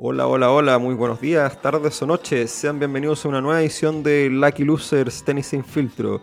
[0.00, 2.52] Hola, hola, hola, muy buenos días, tardes o noches.
[2.52, 6.20] Sean bienvenidos a una nueva edición de Lucky Losers Tenis sin filtro.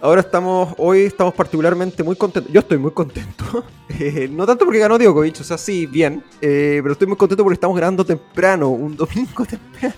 [0.00, 2.52] Ahora estamos, hoy estamos particularmente muy contentos.
[2.52, 3.64] Yo estoy muy contento.
[3.96, 6.24] Eh, no tanto porque ganó Djokovic, o sea, sí, bien.
[6.40, 9.94] eh, pero estoy muy contento porque estamos grabando temprano, un domingo temprano.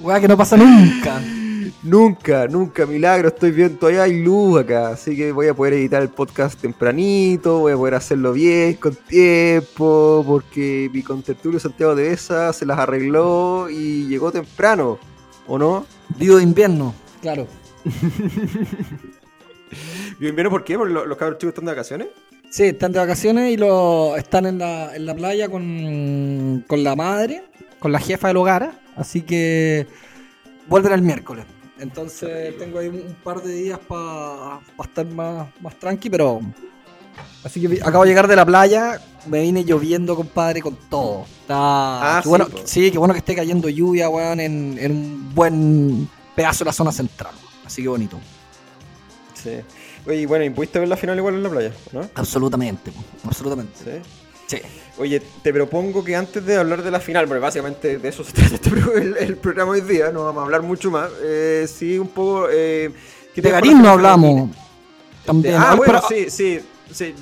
[0.00, 1.22] Weá, que no pasa nunca.
[1.84, 6.00] Nunca, nunca, milagro, estoy bien, todavía hay luz acá, así que voy a poder editar
[6.00, 12.08] el podcast tempranito, voy a poder hacerlo bien, con tiempo, porque mi contertulio Santiago de
[12.08, 14.98] Besa se las arregló y llegó temprano,
[15.46, 15.84] ¿o no?
[16.18, 17.46] Digo de invierno, claro.
[20.18, 20.78] ¿Bien, bien, por qué?
[20.78, 22.08] ¿Porque lo- los cabros chicos están de vacaciones?
[22.48, 26.96] Sí, están de vacaciones y lo, están en la, en la playa con, con la
[26.96, 27.42] madre,
[27.78, 29.86] con la jefa del hogar, así que
[30.66, 31.44] vuelven el miércoles.
[31.78, 36.40] Entonces tengo ahí un par de días para estar más, más tranqui, pero...
[37.44, 41.24] Así que acabo de llegar de la playa, me vine lloviendo, compadre, con todo.
[41.42, 44.90] Está, Ah, qué sí, bueno, sí, qué bueno que esté cayendo lluvia, weón, en, en
[44.92, 47.32] un buen pedazo de la zona central.
[47.64, 48.18] Así que bonito.
[49.34, 49.60] Sí.
[50.06, 52.00] Oye, y bueno, ¿y pudiste ver la final igual en la playa, no?
[52.14, 52.92] Absolutamente,
[53.24, 54.02] absolutamente.
[54.46, 54.56] Sí.
[54.56, 54.62] Sí.
[54.96, 58.32] Oye, te propongo que antes de hablar de la final, porque básicamente de eso se
[58.34, 61.10] trata este el, el programa hoy día, no vamos a hablar mucho más.
[61.22, 62.46] Eh, sí, un poco.
[62.50, 62.90] Eh,
[63.34, 64.50] ¿qué te De Garín hablamos.
[65.24, 65.54] También.
[65.58, 66.60] Ah, bueno, pero, sí, sí,
[66.92, 67.14] sí,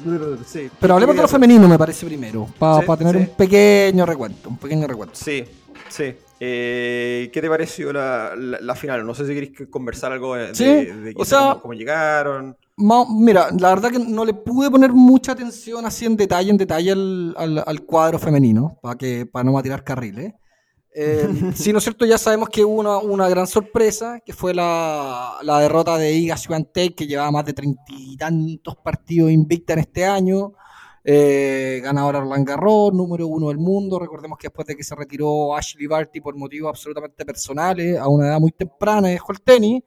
[0.47, 0.71] sí.
[0.81, 2.49] pero hablemos de lo femenino, me parece primero.
[2.59, 3.21] Para Sí, tener sí.
[3.23, 4.49] un pequeño recuento.
[4.51, 5.15] Un pequeño recuento.
[5.15, 5.45] Sí,
[5.89, 6.15] sí.
[6.41, 9.07] Eh, ¿Qué te pareció la, la, la final?
[9.07, 11.75] No sé si queréis que conversar algo de, Sí, de- de o sea- cómo, cómo
[11.75, 12.57] llegaron.
[12.77, 16.93] Mira, la verdad que no le pude poner mucha atención así en detalle, en detalle
[16.93, 20.33] al, al- al cuadro femenino, para que para no tirar carriles.
[20.95, 22.07] Eh, sí, ¿no es cierto?
[22.07, 26.37] Ya sabemos que hubo una, una gran sorpresa, que fue la, la derrota de Iga
[26.37, 30.53] Swiatek, que llevaba más de treinta y tantos partidos invicta en este año.
[31.05, 33.99] Eh, ganadora Roland Garros, número uno del mundo.
[33.99, 38.29] Recordemos que después de que se retiró Ashley Barty por motivos absolutamente personales, a una
[38.29, 39.83] edad muy temprana, dejó el tenis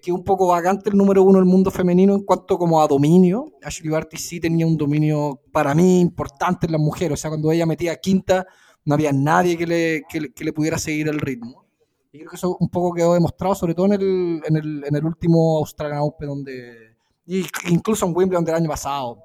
[0.00, 3.52] que un poco vacante el número uno del mundo femenino en cuanto como a dominio.
[3.62, 7.18] Ashley Barty sí tenía un dominio para mí importante en las mujeres.
[7.18, 8.46] O sea, cuando ella metía quinta,
[8.84, 11.64] no había nadie que le, que le, que le pudiera seguir el ritmo.
[12.12, 14.94] Y creo que eso un poco quedó demostrado, sobre todo en el, en el, en
[14.94, 16.96] el último Australian Open, donde,
[17.26, 19.24] y incluso en Wimbledon del año pasado,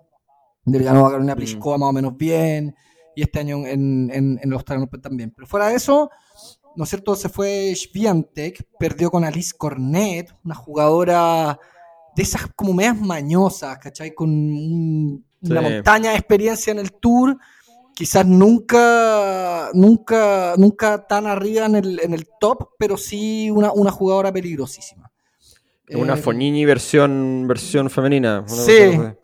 [0.63, 2.73] donde ganó a Carolina Pliskova más o menos bien,
[3.13, 5.33] y este año en, en, en el Australian Open también.
[5.35, 6.09] Pero fuera de eso,
[6.77, 7.15] ¿no es cierto?
[7.15, 11.59] Se fue Swiatek, perdió con Alice Cornet, una jugadora
[12.15, 14.13] de esas como medias mañosas, ¿cachai?
[14.13, 17.37] Con un- una montaña de experiencia en el tour,
[17.95, 23.91] quizás nunca, nunca, nunca tan arriba en el, en el top, pero sí una, una
[23.91, 25.11] jugadora peligrosísima.
[25.93, 28.43] Una Eh, Fognini versión, versión femenina.
[28.47, 28.73] Sí,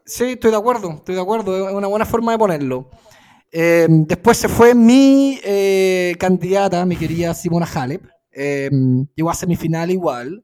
[0.06, 2.90] sí, estoy de acuerdo, estoy de acuerdo, es una buena forma de ponerlo.
[3.56, 8.68] Eh, después se fue mi eh, candidata, mi querida Simona Halep, eh,
[9.16, 10.44] llegó a semifinal igual.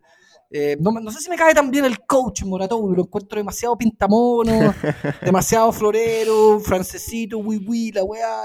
[0.79, 4.73] No, no sé si me cae tan bien el coach Moratón, lo encuentro demasiado pintamono,
[5.23, 8.43] demasiado florero, francesito, wii wii, la weá,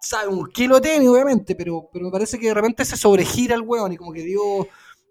[0.00, 3.54] sabe, un kilo de tenis obviamente, pero, pero me parece que de repente se sobregira
[3.54, 4.68] el weón y como que dio,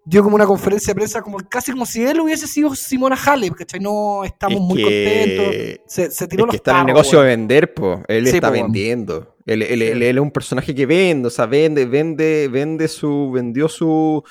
[0.09, 3.53] dio como una conferencia de prensa, como casi como si él hubiese sido Simona Halep,
[3.55, 3.79] ¿cachai?
[3.81, 5.93] No estamos Es muy que- contentos.
[5.93, 8.01] Se, se tiró Es los que está en el negocio de vender, po.
[8.07, 9.35] Él Sí, está po, vendiendo.
[9.45, 13.31] Él, él- él- él es un personaje que vende, o sea, vende, vende, vende su,
[13.33, 14.23] vendió su,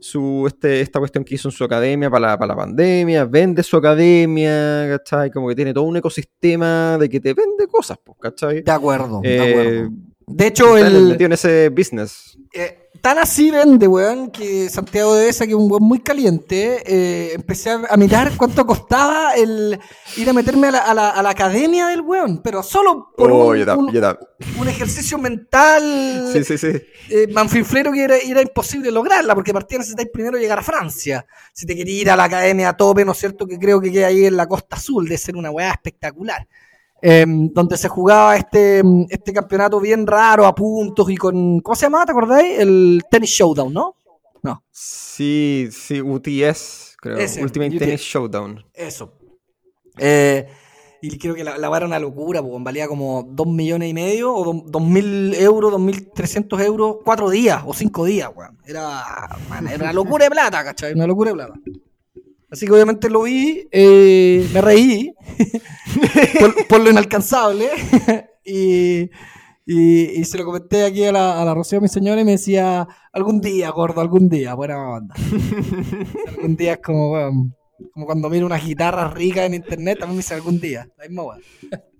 [0.00, 3.62] su, este, esta cuestión que hizo en su academia para la, para la pandemia, vende
[3.62, 5.30] su academia, ¿cachai?
[5.30, 8.62] Como que tiene todo un ecosistema de que te vende cosas, pues, ¿cachai?
[8.62, 9.90] De acuerdo, de Eh, acuerdo.
[10.28, 12.36] De hecho, Está el, metido en ese business.
[12.52, 16.82] Eh, tan así vende, weón, que Santiago de Esa, que es un weón muy caliente,
[16.86, 19.78] eh, empecé a, mirar cuánto costaba el
[20.16, 23.30] ir a meterme a la, a la- a la academia del weón, pero solo por
[23.32, 26.68] Oh, un, ejercicio mental Sí, sí, sí.
[27.10, 31.24] eh, manfinflero que era, era imposible lograrla, porque partía necesitáis primero llegar a Francia.
[31.52, 33.46] Si te querías ir a la academia a tope, ¿no es cierto?
[33.46, 36.46] Que creo que queda ahí en la costa azul, de ser una weá espectacular.
[37.02, 41.60] Eh, donde se jugaba este, este campeonato bien raro, a puntos y con.
[41.60, 42.06] ¿Cómo se llamaba?
[42.06, 42.58] ¿Te acordáis?
[42.58, 43.96] El Tennis Showdown, ¿no?
[44.42, 47.16] No, Sí, sí, UTS, creo.
[47.18, 47.78] Ese, Ultimate UTS.
[47.78, 48.64] Tennis Showdown.
[48.74, 49.12] eso.
[49.98, 50.46] Eh,
[51.02, 54.34] y creo que la, la era una locura, porque valía como 2 millones y medio
[54.34, 58.58] o 2 mil euros, 2.300 euros, 4 días o 5 días, weón.
[58.64, 59.02] Era,
[59.48, 60.94] man, era una locura de plata, ¿cachai?
[60.94, 61.54] Una locura de plata.
[62.50, 65.14] Así que obviamente lo vi, eh, me reí
[66.40, 67.68] por, por lo inalcanzable
[68.44, 69.10] y,
[69.66, 72.32] y, y se lo comenté aquí a la, a la Rocío, mi señora, y me
[72.32, 75.14] decía, algún día, gordo, algún día, buena onda.
[76.28, 77.50] algún día es como,
[77.92, 81.24] como cuando miro unas guitarras ricas en internet, también me dice algún día, la misma
[81.24, 81.38] weá.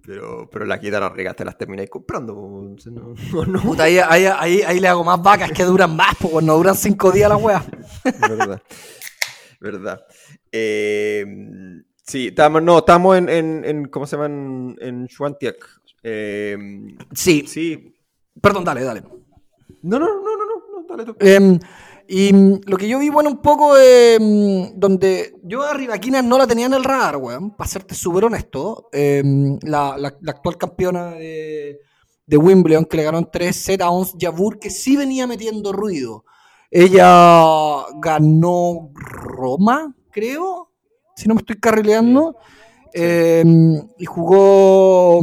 [0.06, 2.76] Pero, pero la quita la regaste las termináis comprando.
[3.60, 7.28] Puta, ahí, ahí, le hago más vacas que duran más, pues no duran cinco días
[7.28, 7.64] la wea.
[9.60, 10.04] Verdad.
[10.52, 11.24] Eh,
[12.02, 14.26] sí, estamos, no, estamos en, en, ¿cómo se llama?
[14.26, 15.08] En, en
[16.02, 16.56] Eh,
[17.12, 17.44] sí.
[17.46, 17.94] Sí.
[18.40, 19.02] Perdón, dale, dale.
[19.82, 21.16] No, no, no, no, no, dale tú.
[21.20, 21.58] Eh,
[22.08, 24.18] y mm, lo que yo vi, bueno, un poco eh,
[24.74, 28.88] donde yo a Rivaquina no la tenía en el radar, weón, para serte súper honesto.
[28.92, 29.22] Eh,
[29.62, 31.80] la, la, actual campeona de,
[32.26, 35.72] de, Wimbledon, que le ganó en 3 set a Ons Jabur, que sí venía metiendo
[35.72, 36.24] ruido.
[36.70, 40.70] Ella ganó Roma, creo,
[41.14, 42.36] si no me estoy carrileando.
[42.92, 43.44] Eh,
[43.98, 45.20] y jugó.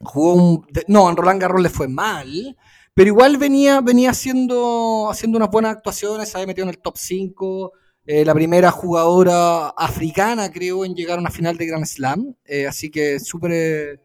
[0.00, 0.66] Jugó un.
[0.86, 2.56] No, en Roland Garros le fue mal.
[2.94, 6.96] Pero igual venía, venía haciendo, haciendo unas buenas actuaciones, se había metido en el top
[6.96, 7.72] 5.
[8.06, 12.34] Eh, la primera jugadora africana, creo, en llegar a una final de Grand Slam.
[12.44, 14.00] Eh, así que súper,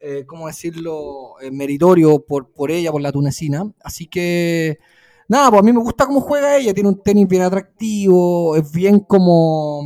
[0.00, 3.70] eh, ¿cómo decirlo?, meritorio por, por ella, por la tunecina.
[3.82, 4.78] Así que,
[5.30, 6.74] nada, pues a mí me gusta cómo juega ella.
[6.74, 9.82] Tiene un tenis bien atractivo, es bien como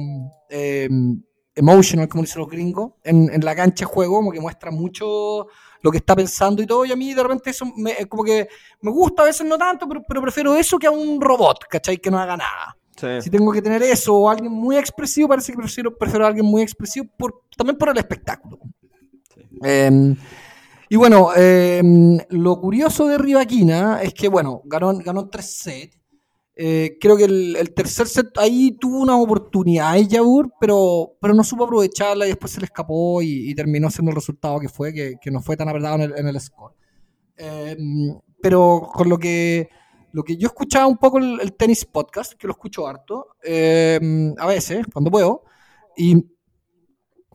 [1.54, 2.92] emotional, como dicen los gringos.
[3.04, 5.46] En, en la cancha de juego, como que muestra mucho
[5.84, 8.48] lo que está pensando y todo, y a mí de repente eso me, como que
[8.80, 11.98] me gusta, a veces no tanto, pero, prefiero eso que a un robot, ¿cachai?
[11.98, 12.78] Que no haga nada.
[13.20, 16.46] Si tengo que tener eso o alguien muy expresivo, parece que prefiero, prefiero a alguien
[16.46, 18.58] muy expresivo por, también por el espectáculo.
[19.62, 20.16] Em,
[20.94, 25.98] y bueno, em, lo curioso de Rivaquina es que, bueno, ganó, ganó tres sets
[26.54, 31.64] eh, creo que el, tercer set ahí tuvo una oportunidad Yabur, pero, pero no supo
[31.64, 35.42] aprovecharla y después se le escapó y, terminó siendo el resultado que fue, que, no
[35.42, 36.74] fue tan apretado en el, score.
[37.38, 37.76] Eh,
[38.40, 39.68] pero con lo que,
[40.12, 44.46] lo que yo escuchaba un poco el, tenis podcast, que lo escucho harto, eh, a
[44.46, 45.42] veces, cuando puedo,
[45.96, 46.24] y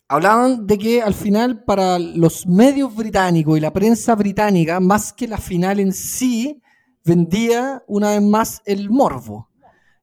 [0.09, 5.27] hablaban de que al final para los medios británicos y la prensa británica, más que
[5.27, 6.61] la final en sí,
[7.05, 9.49] vendía una vez más el morbo.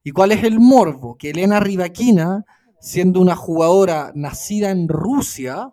[0.05, 1.17] ¿Y cuál es el morbo?
[1.19, 2.45] Que Elena Rivaquina,
[2.81, 5.73] siendo una jugadora nacida en Rusia,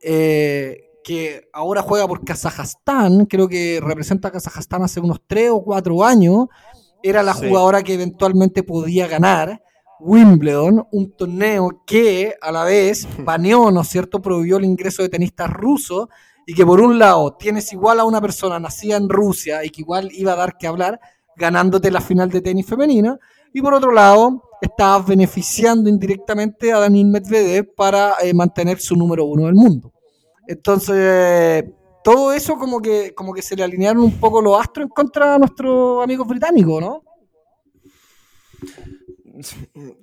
[0.00, 5.64] eh, que ahora juega por Kazajstán, creo que representa a Kazajstán hace unos 3 o
[5.64, 6.46] 4 años,
[7.02, 9.60] era la jugadora que eventualmente podía ganar
[10.04, 15.08] Wimbledon, un torneo que a la vez baneó, ¿no es cierto?, prohibió el ingreso de
[15.08, 16.08] tenistas rusos
[16.46, 19.80] y que por un lado tienes igual a una persona nacida en Rusia y que
[19.80, 21.00] igual iba a dar que hablar
[21.36, 23.18] ganándote la final de tenis femenina,
[23.52, 29.24] y por otro lado estabas beneficiando indirectamente a Daniel Medvedev para eh, mantener su número
[29.24, 29.92] uno del mundo.
[30.46, 31.64] Entonces,
[32.02, 35.32] todo eso como que, como que se le alinearon un poco los astros en contra
[35.32, 37.02] de nuestros amigos británicos, ¿no?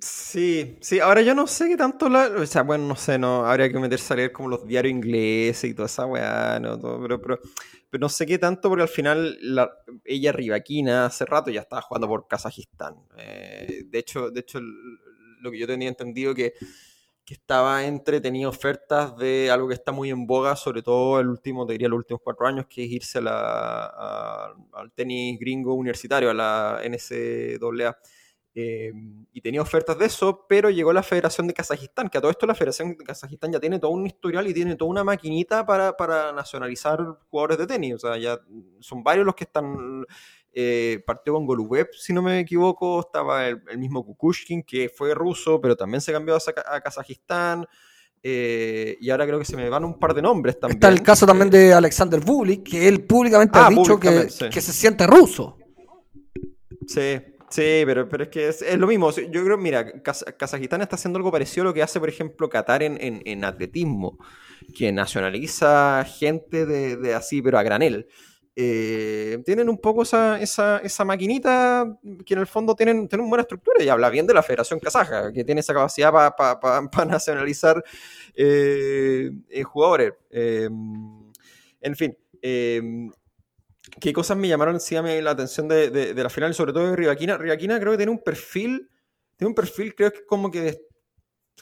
[0.00, 2.26] Sí, sí, ahora yo no sé qué tanto la.
[2.26, 3.46] O sea, bueno, no sé, no.
[3.46, 6.78] Habría que meterse a leer como los diarios ingleses y toda esa weá, ¿no?
[6.80, 7.40] pero, pero,
[7.90, 9.70] pero, no sé qué tanto porque al final la,
[10.04, 12.96] ella Rivaquina hace rato ya estaba jugando por Kazajistán.
[13.18, 16.54] Eh, de hecho, de hecho, lo que yo tenía entendido que,
[17.24, 21.28] que estaba entre, tenía ofertas de algo que está muy en boga, sobre todo el
[21.28, 25.74] último, te diría los últimos cuatro años, que es irse a la, al tenis gringo
[25.74, 27.96] universitario, a la NCAA
[28.54, 28.92] eh,
[29.32, 32.46] y tenía ofertas de eso, pero llegó la Federación de Kazajistán, que a todo esto
[32.46, 35.96] la Federación de Kazajistán ya tiene todo un historial y tiene toda una maquinita para,
[35.96, 37.00] para nacionalizar
[37.30, 37.94] jugadores de tenis.
[37.94, 38.38] O sea, ya
[38.80, 40.04] son varios los que están.
[40.54, 45.58] Eh, partió con Golubev, si no me equivoco, estaba el, mismo Kukushkin, que fue ruso,
[45.62, 47.66] pero también se cambió a, Kazajistán.
[48.22, 50.76] Eh, y ahora creo que se me van un par de nombres también.
[50.76, 54.60] Está el caso también de Alexander Bublik, que él públicamente ha ah, dicho que, que
[54.60, 55.56] se siente ruso.
[56.86, 57.18] Sí,
[57.52, 59.10] Sí, pero, pero es que es, lo mismo.
[59.10, 62.82] Yo creo, mira, Kazajistán está haciendo algo parecido a lo que hace, por ejemplo, Qatar
[62.82, 64.16] en, en, atletismo,
[64.74, 68.08] que nacionaliza gente de, así, pero a granel.
[68.56, 73.42] Eh, tienen un poco esa, esa, esa, maquinita que en el fondo tienen, tienen buena
[73.42, 77.84] estructura y habla bien de la Federación Kazaja, que tiene esa capacidad para nacionalizar
[78.34, 80.14] eh, eh, jugadores.
[80.30, 82.16] en fin,
[84.00, 87.38] qué cosas me llamaron encima la atención de, de, la final, sobre todo de Rivaquina.
[87.38, 88.88] Rivaquina creo que tiene un perfil,
[89.36, 90.86] tiene un perfil creo que como que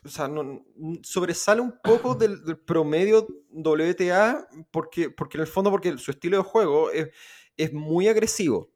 [0.04, 0.64] o sea, no,
[1.02, 6.42] sobresale un poco del, promedio WTA porque, porque en el fondo porque su estilo de
[6.42, 7.10] juego es,
[7.56, 8.70] es muy agresivo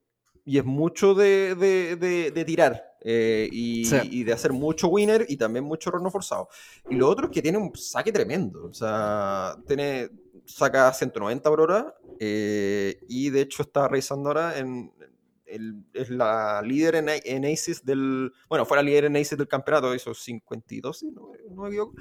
[0.44, 5.64] y es mucho de, de, tirar eh, y, y, de hacer mucho winner y también
[5.64, 6.48] mucho rono forzado.
[6.90, 10.10] Y lo otro es que tiene un saque tremendo, o sea, tiene,
[10.44, 14.92] saca 190 por hora eh, y de hecho estaba revisando ahora en,
[15.92, 18.32] es la líder en, en, Aces del.
[18.48, 21.94] Bueno, fue la líder en Aces del campeonato, hizo 52, no, no me equivoco.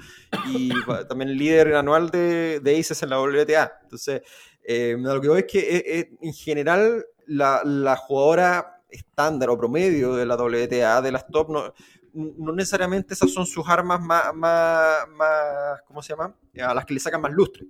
[0.48, 0.70] Y
[1.08, 3.72] también líder anual de, de, Aces en la WTA.
[3.82, 4.22] Entonces,
[4.64, 9.58] eh, lo que veo es que eh, eh, en general la, la, jugadora estándar o
[9.58, 11.74] promedio de la WTA, de las top, no,
[12.14, 16.34] no necesariamente esas son sus armas más, más, más ¿cómo se llama?
[16.60, 17.66] A las que le sacan más lustre.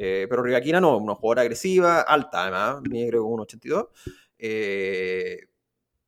[0.00, 3.88] Eh, pero Rivaquina no, una jugadora agresiva, alta además, mide creo que 1,82.
[4.38, 5.40] Eh,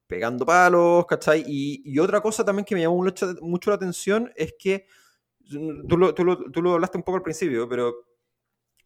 [0.06, 1.44] pegando palos, ¿cachai?
[1.46, 4.86] Y, y, otra cosa también que me llamó mucho, mucho la atención es que,
[5.88, 8.09] tú lo, tú, lo, tú lo hablaste un poco al principio, pero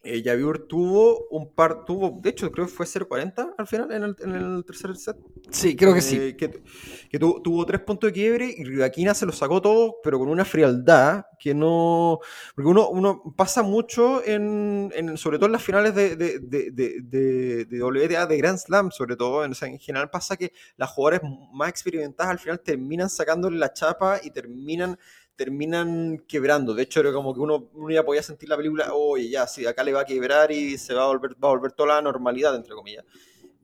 [0.05, 0.23] eh,
[0.67, 4.35] tuvo un par, tuvo, de hecho creo que fue 0-40 al final en el, en
[4.35, 5.17] el, tercer set.
[5.49, 6.17] Sí, creo que sí.
[6.17, 10.29] Eh, que, tuvo tres puntos de quiebre y Rivaquina se lo sacó todo, pero con
[10.29, 12.19] una frialdad que no...
[12.55, 17.65] Porque uno, uno pasa mucho en, en, sobre todo en las finales de, de, de,
[17.65, 21.21] de, WTA, de Grand Slam sobre todo, en, en general pasa que las jugadoras
[21.53, 24.97] más experimentadas al final terminan sacándole la chapa y terminan
[25.35, 26.73] terminan quebrando.
[26.73, 29.65] De hecho, era como que uno, uno ya podía sentir la película, oye, ya, sí,
[29.65, 32.01] acá le va a quebrar y se va a volver, va a volver toda la
[32.01, 33.05] normalidad, entre comillas.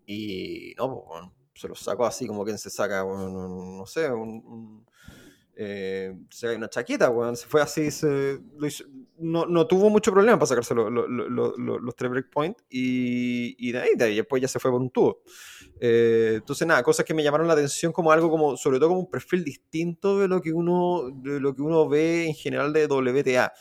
[0.05, 1.23] Y no, pues,
[1.53, 4.85] se lo sacó así como quien se saca, no sé, un,
[5.55, 6.13] eh,
[6.55, 8.39] una chaqueta, bueno, se fue así, se,
[9.17, 14.41] no, no, tuvo mucho problema para sacarse los tres breakpoints y, y, de ahí después
[14.41, 15.21] ya se fue por un tubo.
[15.83, 19.01] Eh, entonces, nada, cosas que me llamaron la atención como algo como, sobre todo como
[19.01, 22.85] un perfil distinto de lo que uno, de lo que uno ve en general de
[22.85, 23.51] WTA.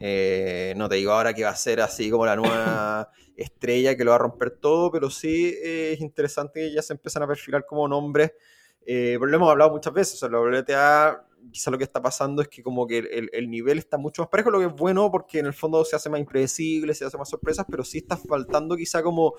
[0.00, 4.04] Eh, no te digo ahora que va a ser así como la nueva estrella que
[4.04, 7.66] lo va a romper todo, pero sí es interesante que ya se empiezan a perfilar
[7.66, 8.32] como nombres.
[8.86, 12.00] Eh, pero lo hemos hablado muchas veces, o sea, la WTA quizá lo que está
[12.00, 14.74] pasando es que como que el, el, nivel está mucho más parejo, lo que es
[14.74, 17.98] bueno porque en el fondo se hace más impredecible, se hace más sorpresas, pero sí
[17.98, 19.34] está faltando quizá como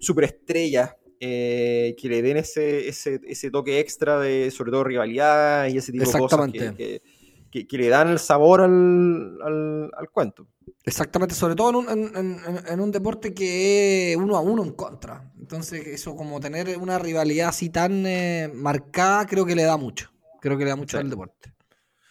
[0.00, 5.78] superestrellas eh, que le den ese, ese, ese, toque extra de sobre todo rivalidad y
[5.78, 7.02] ese tipo de cosas que,
[7.50, 10.46] que, que, le dan el sabor al, al, al cuento.
[10.84, 14.62] Exactamente, sobre todo en un, en, en, en un, deporte que es uno a uno
[14.62, 15.32] en contra.
[15.38, 20.10] Entonces, eso como tener una rivalidad así tan eh, marcada, creo que le da mucho.
[20.40, 21.02] Creo que le da mucho sí.
[21.02, 21.52] al deporte.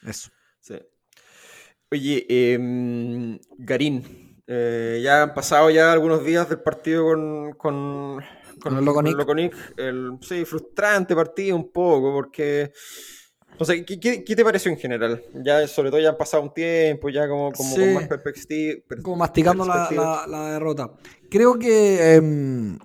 [0.03, 0.29] Eso.
[0.59, 0.75] Sí.
[1.91, 8.23] Oye, eh, Garín, eh, ya han pasado ya algunos días del partido con, con,
[8.59, 9.13] con, el Loconic.
[9.13, 9.73] Con el Loconic.
[9.77, 12.71] El, sí, frustrante partido un poco, porque...
[13.59, 15.23] O sea, ¿qué, qué, qué te pareció en general?
[15.43, 18.79] Ya, sobre todo, ya han pasado un tiempo, ya como, como sí, con más perspectiva.
[19.01, 20.91] Como masticando la, la, la, derrota.
[21.29, 22.17] Creo que...
[22.17, 22.77] Eh,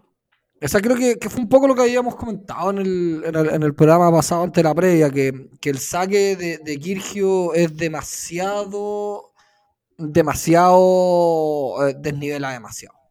[0.65, 3.35] o sea, creo que, que, fue un poco lo que habíamos comentado en el, en
[3.35, 7.53] el, en el programa pasado ante la previa, que, que el saque de, de, Kirgio
[7.53, 9.33] es demasiado,
[9.99, 13.02] demasiado, eh, desnivela demasiado.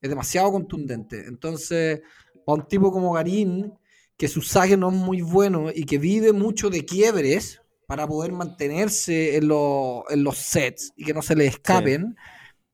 [0.00, 1.24] Es demasiado contundente.
[1.26, 2.00] Entonces,
[2.44, 3.72] para un tipo como Garín,
[4.16, 8.32] que su saque no es muy bueno y que vive mucho de quiebres para poder
[8.32, 12.22] mantenerse en, lo, en los sets y que no se le escapen, sí.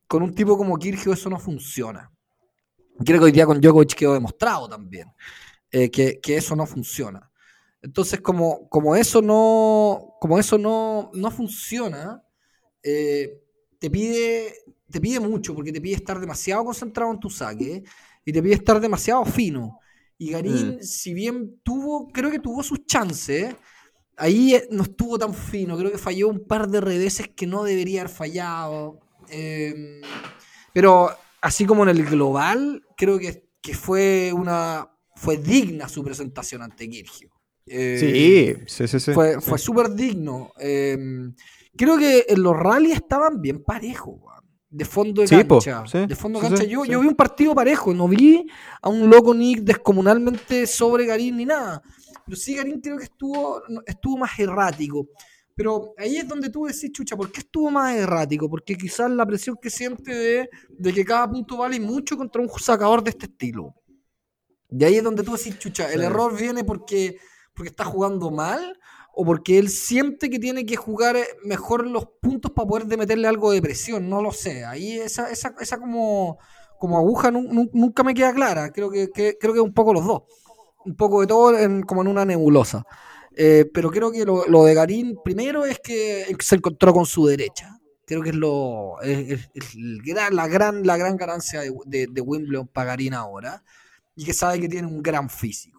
[0.08, 2.10] con un tipo como Kirgio eso no funciona.
[3.04, 5.08] Creo que hoy día con Djokovic quedó demostrado también
[5.70, 7.30] eh, que, que, eso no funciona.
[7.82, 12.24] Entonces, como, como eso no, como eso no, no funciona,
[12.82, 13.40] eh,
[13.78, 14.54] te, pide,
[14.94, 17.82] te pide mucho, porque te pide estar demasiado concentrado en tu saque
[18.24, 19.80] y te pide estar demasiado fino.
[20.16, 20.82] Y Garín, mm.
[20.84, 23.56] si bien tuvo, creo que tuvo sus chances,
[24.16, 25.76] ahí no estuvo tan fino.
[25.76, 29.00] Creo que falló un par de reveses que no debería haber fallado.
[29.30, 30.00] Eh,
[30.72, 31.10] pero
[31.42, 36.88] así como en el global, creo que, que fue una fue digna su presentación ante
[36.88, 37.30] Kirgio.
[37.66, 40.52] Eh, sí, sí, sí, sí, Fue, fue súper digno.
[40.60, 40.96] Eh,
[41.76, 44.20] creo que en los rallies estaban bien parejos,
[44.74, 45.82] de fondo de sí, cancha.
[45.82, 46.64] Po, sí, de fondo de cancha.
[46.64, 48.44] yo, yo vi un partido parejo, no vi
[48.82, 51.80] a un loco Nick descomunalmente sobre Garín ni nada.
[52.26, 55.06] Pero sí, Garín creo que estuvo, estuvo más errático.
[55.54, 58.50] Pero ahí es donde tú decís, chucha, ¿por qué estuvo más errático?
[58.50, 62.48] Porque quizás la presión que siente de, de que cada punto vale mucho contra un
[62.58, 63.76] sacador de este estilo.
[64.70, 66.06] Y ahí es donde tú decís, chucha, ¿el sí.
[66.06, 67.18] error viene porque,
[67.54, 68.76] porque está jugando mal?
[69.16, 73.28] ¿O porque él siente que tiene que jugar mejor los puntos para poder de meterle
[73.28, 74.08] algo de presión?
[74.08, 74.64] No lo sé.
[74.64, 76.38] Ahí esa, esa, esa como,
[76.78, 78.72] como aguja nunca me queda clara.
[78.72, 80.22] Creo que, que, creo que un poco los dos.
[80.84, 82.84] Un poco de todo en, como en una nebulosa.
[83.36, 87.78] Eh, pero creo que lo, de Garín primero es que se encontró con su derecha.
[88.06, 92.68] Creo que es lo es, es la, gran, la gran ganancia de, de, de, Wimbledon
[92.68, 93.62] para Garín ahora.
[94.16, 95.73] Y que sabe que tiene un gran físico.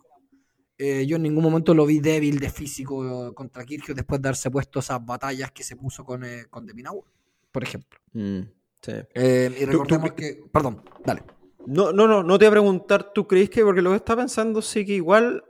[0.78, 4.52] Eh, yo en ningún momento lo vi débil de físico contra Kirchhoff después de haberse
[4.52, 7.06] puesto esas batallas que se puso con, eh, con Deminaur,
[7.52, 7.98] por ejemplo.
[8.14, 8.42] Mm,
[8.82, 8.92] sí.
[9.14, 10.22] Eh, y recordemos ¿Tú, tú...
[10.22, 10.44] que.
[10.52, 11.24] Perdón, dale.
[11.68, 13.64] No, no, no, no te voy a preguntar, ¿tú crees que?
[13.64, 15.44] Porque lo que está pensando sí que igual,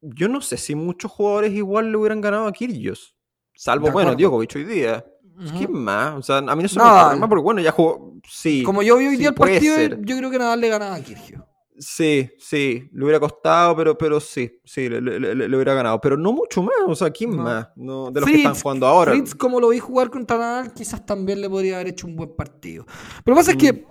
[0.00, 3.16] yo no sé si muchos jugadores igual le hubieran ganado a Kyrgios.
[3.54, 4.14] Salvo, bueno.
[4.14, 5.04] Djokovic hoy día.
[5.36, 5.58] Ujú.
[5.58, 6.14] ¿Quién más?
[6.16, 6.84] O sea, a mí no se No.
[6.84, 8.14] me ocurre más porque, bueno, ya jugó.
[8.26, 8.62] Sí.
[8.62, 10.00] Como yo vi hoy sí, día el partido, ser.
[10.02, 11.46] yo creo que Nadal le ganaba a Kirgio.
[11.82, 15.98] Sí, sí, le hubiera costado, pero, pero sí, sí, le, le- le- le hubiera ganado.
[15.98, 17.42] Pero no mucho más, o sea, ¿quién No.
[17.42, 17.68] más?
[17.74, 19.12] No, de los que están jugando ahora.
[19.12, 22.36] Fritz, como lo vi jugar contra Nadal, quizás también le podría haber hecho un buen
[22.36, 22.84] partido.
[23.24, 23.86] Pero lo que pasa es que, Mm.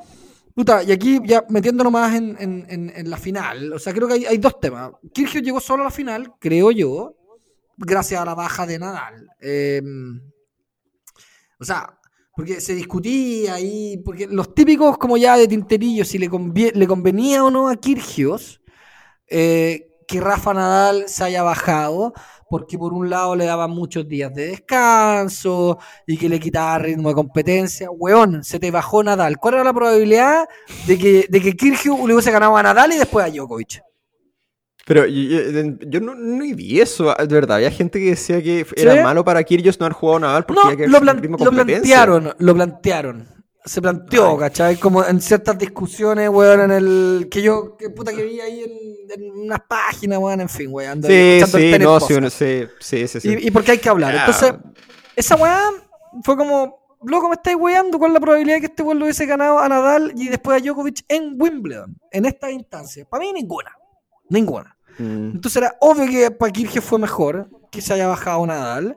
[0.54, 4.08] puta, y aquí ya metiéndonos más en, en- en- en la final, o sea, creo
[4.08, 4.92] que hay, hay dos temas.
[5.12, 7.16] Kirgio llegó solo a la final, creo yo,
[7.76, 9.28] gracias a la baja de Nadal.
[9.42, 9.82] Eh,
[11.60, 11.99] o sea,
[12.40, 16.30] porque se discutía ahí, porque los típicos como ya de tinterillo, si le,
[16.74, 18.62] le convenía o no a Kirgios
[19.28, 22.14] eh, que Rafa Nadal se haya bajado,
[22.50, 27.10] porque por un lado le daban muchos días de descanso y que le quitaba ritmo
[27.10, 27.92] de competencia.
[27.92, 29.38] Weón, se te bajó Nadal.
[29.38, 30.48] ¿Cuál era la probabilidad
[30.88, 33.82] de que, de que Kirgios le hubiese ganado a Nadal y después a Djokovic?
[34.90, 35.40] Pero yo,
[35.88, 37.58] yo- no, no vi eso, de verdad.
[37.58, 39.00] Había gente que decía que era ¿Sí?
[39.04, 42.56] malo para Kyrgios no haber jugado Nadal porque No, había que lo, plan- plantearon, lo
[42.56, 43.28] plantearon.
[43.66, 44.38] Se planteó, Ay.
[44.40, 44.76] ¿cachai?
[44.78, 47.28] Como en ciertas discusiones, weón, en el.
[47.30, 51.04] que yo, que puta que vi ahí en, en unas páginas, weón, en fin, weón.
[51.04, 53.30] Sí, sí, no, sí, uno- sí, sí, sí, sí.
[53.42, 54.16] Y, y porque hay que hablar.
[54.16, 54.54] Entonces,
[55.16, 55.70] esa weá
[56.24, 59.06] fue como, loco, me estáis weando, ¿cuál es la probabilidad de que este weón lo
[59.06, 61.96] hubiese ganado a Nadal y después a Djokovic en Wimbledon?
[62.12, 63.06] En esta instancia.
[63.08, 63.70] Para mí, ninguna.
[64.30, 64.76] Ninguna.
[65.00, 65.32] Mm.
[65.36, 68.96] Entonces era obvio que para Kirgios fue mejor que se haya bajado Nadal.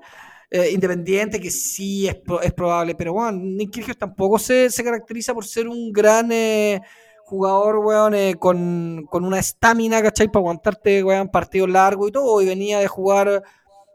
[0.54, 4.84] Eh, independiente, que sí es, pro- es probable, pero bueno, Nick Kyrgios tampoco se, se
[4.84, 6.78] caracteriza por ser un gran eh,
[7.24, 10.26] jugador, weón, eh, con, con una estamina, ¿cachai?
[10.28, 13.42] Para aguantarte, weón, partidos largos y todo, y venía de jugar,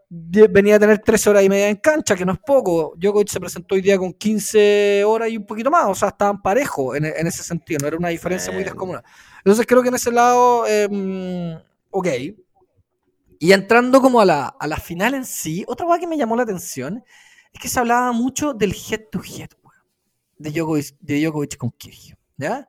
[0.09, 2.95] de- venía a tener 13 horas y media en cancha, que no es poco.
[2.97, 6.41] Djokovic se presentó hoy día con 15 horas y un poquito más, o sea, estaban
[6.41, 9.03] parejos en, en ese sentido, no era una diferencia muy descomunal.
[9.37, 10.87] Entonces creo que en ese lado, eh,
[11.91, 12.07] ok.
[13.39, 16.35] Y entrando como a la, a la final en sí, otra cosa que me llamó
[16.35, 17.03] la atención
[17.53, 19.83] es que se hablaba mucho del head to head, weón,
[20.37, 22.67] de Djokovic, de Djokovic con Kyrgios, ¿ya?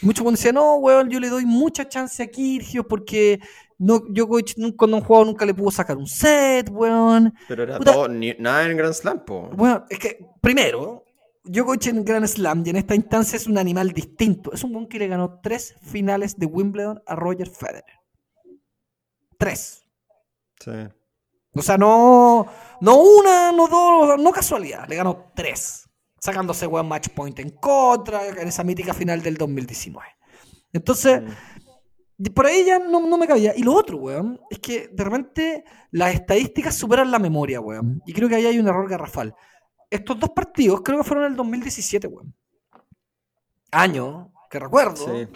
[0.00, 3.40] Muchos decían, no, weón, yo le doy mucha chance a Kyrgios porque
[3.78, 7.34] no, Djokovic cuando un juego nunca le pudo sacar un set, weón.
[7.48, 7.92] Pero era Puta.
[7.92, 9.50] todo, ni- nada en Grand Slam, po.
[9.52, 11.04] Bueno, es que, primero,
[11.42, 14.52] Djokovic en Grand Slam y en esta instancia es un animal distinto.
[14.52, 17.97] Es un weón que le ganó tres finales de Wimbledon a Roger Federer.
[19.38, 19.82] Tres.
[20.60, 20.70] Sí.
[21.54, 22.46] O sea, no,
[22.80, 24.86] no una, no dos, no casualidad.
[24.88, 25.88] Le ganó tres.
[26.20, 30.06] Sacándose weón match point en contra en esa mítica final del 2019.
[30.72, 31.22] Entonces,
[32.18, 32.24] Mm.
[32.34, 33.54] por ahí ya no, no me cabía.
[33.56, 38.02] Y lo otro, weón, es que de repente las estadísticas superan la memoria, weón.
[38.06, 39.34] Y creo que ahí hay un error garrafal.
[39.88, 42.34] Estos dos partidos creo que fueron en el 2017, weón.
[43.70, 44.96] Año que recuerdo.
[44.96, 45.28] Sí.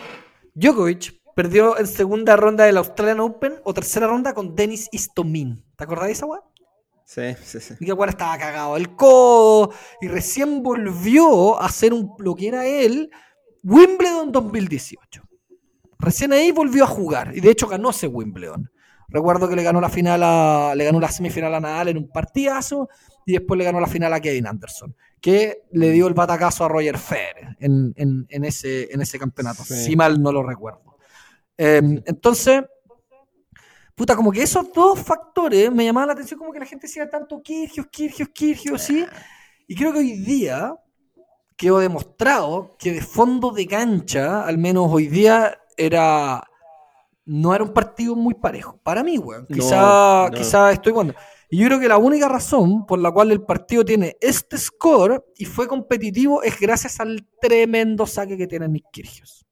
[0.55, 5.64] Djokovic perdió en segunda ronda del Australian Open o tercera ronda con Denis Istomin.
[5.77, 6.42] ¿Te acordás de esa weón?
[7.05, 7.75] Sí, sí, sí.
[7.81, 12.66] Y que estaba cagado el codo y recién volvió a hacer un, lo que era
[12.66, 13.11] él
[13.64, 15.23] Wimbledon 2018.
[15.99, 18.71] Recién ahí volvió a jugar y de hecho ganó ese Wimbledon.
[19.09, 22.09] Recuerdo que le ganó la final a, le ganó la semifinal a Nadal en un
[22.09, 22.88] partidazo
[23.27, 26.68] y después le ganó la final a Kevin Anderson, que le dio el batacazo a
[26.68, 29.75] Roger Federer en, en- en ese, en ese campeonato, Sí.
[29.85, 30.91] si mal no lo recuerdo.
[31.64, 32.64] Eh, entonces,
[33.94, 37.09] puta, como que esos dos factores me llamaban la atención, como que la gente decía
[37.09, 39.07] tanto Kirgios, Kirgios, Kirgios, sí.
[39.68, 40.75] Y creo que hoy día
[41.57, 46.42] quedó demostrado que de fondo de cancha, al menos hoy día, era.
[47.25, 48.81] No era un partido muy parejo.
[48.83, 49.46] Para mí, weón.
[49.46, 50.37] Quizá, no.
[50.37, 51.14] quizá estoy cuando.
[51.48, 55.25] Y yo creo que la única razón por la cual el partido tiene este score
[55.37, 59.46] y fue competitivo es gracias al tremendo saque que tiene Nick Kyrgios.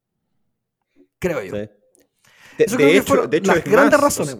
[1.20, 1.54] Creo yo.
[1.54, 1.79] Sí.
[2.58, 4.36] De, Eso de creo que hecho, fueron de hecho las es grandes más, razones.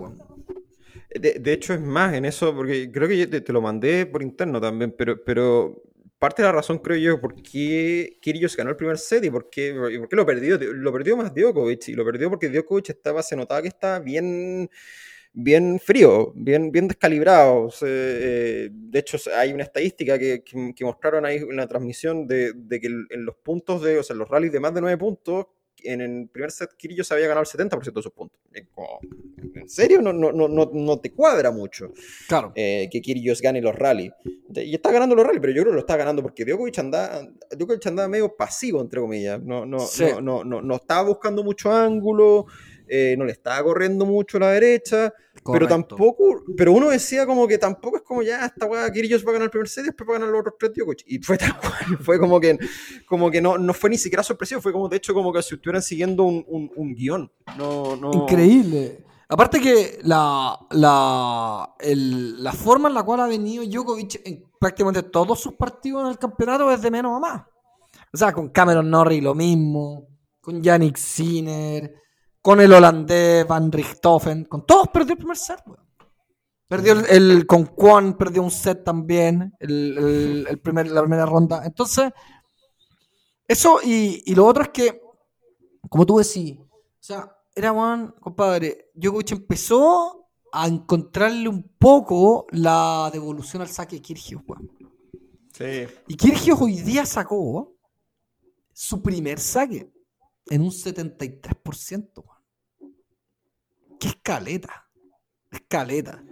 [1.14, 4.06] De, de hecho, es más en eso, porque creo que yo te, te lo mandé
[4.06, 5.82] por interno también, pero, pero
[6.18, 9.48] parte de la razón, creo yo, por qué Kyrgios ganó el primer set y por
[9.50, 10.56] qué, y por qué lo perdió.
[10.58, 14.70] Lo perdió más Djokovic, y lo perdió porque Djokovic estaba, se notaba que estaba bien,
[15.32, 17.62] bien frío, bien, bien descalibrado.
[17.64, 21.66] O sea, eh, de hecho, hay una estadística que, que- que mostraron ahí en la
[21.66, 24.74] transmisión de, de que en los puntos de, o sea, en los rallies de más
[24.74, 25.46] de 9 puntos,
[25.84, 28.38] en el primer set Kyrgios había ganado el 70% de sus puntos.
[29.54, 30.00] ¿En serio?
[30.02, 31.92] No, no, no, no, no te cuadra mucho
[32.28, 32.52] Claro.
[32.54, 34.12] eh, que Kyrgios gane los rallies.
[34.54, 37.22] Y está ganando los rallies, pero yo creo que lo está ganando porque Djokovic andaba,
[37.56, 39.40] Djokovic andaba medio pasivo, entre comillas.
[39.42, 40.04] No, no, Sí.
[40.04, 42.46] no, no, no, no estaba buscando mucho ángulo.
[42.92, 47.46] Eh, no le estaba corriendo mucho a la derecha, pero tampoco, pero uno decía como
[47.46, 49.86] que tampoco es como ya esta weá, Kyrgios va a ganar el primer set y
[49.86, 51.04] después va a ganar los otros tres Djokovic.
[51.06, 52.58] Y fue tal cual, fue como que,
[53.06, 55.54] como que no, no fue ni siquiera sorpresivo, fue como de hecho como que si
[55.54, 57.30] estuvieran siguiendo un, un, guion.
[57.56, 58.10] No, no...
[58.12, 59.04] Increíble.
[59.28, 65.38] Aparte que la, la, la forma en la cual ha venido Djokovic en prácticamente todos
[65.38, 67.42] sus partidos en el campeonato es de menos a más.
[68.12, 70.08] O sea, con Cameron Norrie lo mismo,
[70.40, 71.94] con Yannick Sinner,
[72.42, 75.62] con el holandés Van Richthofen, con todos perdió el primer set,
[76.66, 81.62] Perdió el, con Kwon, perdió un set también, el, primer, la primera ronda.
[81.64, 82.12] Entonces,
[83.48, 85.02] eso y, y, lo otro es que,
[85.88, 86.68] como tú decís, o
[87.00, 94.02] sea, era Juan, compadre, Djokovic empezó a encontrarle un poco la devolución al saque de
[94.02, 94.70] Kirgios, weón.
[95.52, 95.88] Sí.
[96.06, 97.74] Y Kirgios hoy día sacó
[98.72, 99.92] su primer saque
[100.46, 102.24] en un 73%.
[104.00, 104.88] Qué escaleta.
[105.50, 106.24] Escaleta.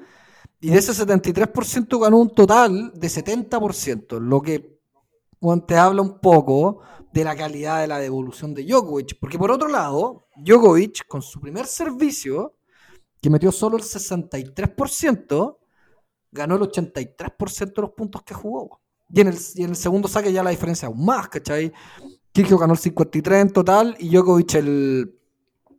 [0.60, 4.80] Y de ese 73% ganó un total de 70%, lo que
[5.66, 6.80] te habla un poco
[7.12, 9.18] de la calidad de la devolución de Djokovic.
[9.20, 12.56] Porque por otro lado, Djokovic, con su primer servicio,
[13.20, 15.58] que metió solo el 63%,
[16.32, 18.80] ganó el 83% de los puntos que jugó.
[19.10, 21.72] Y en, el, y en el segundo saque ya la diferencia aún más, ¿cachai?
[22.32, 25.18] Kirchhoff ganó el 53 en total y Djokovic el,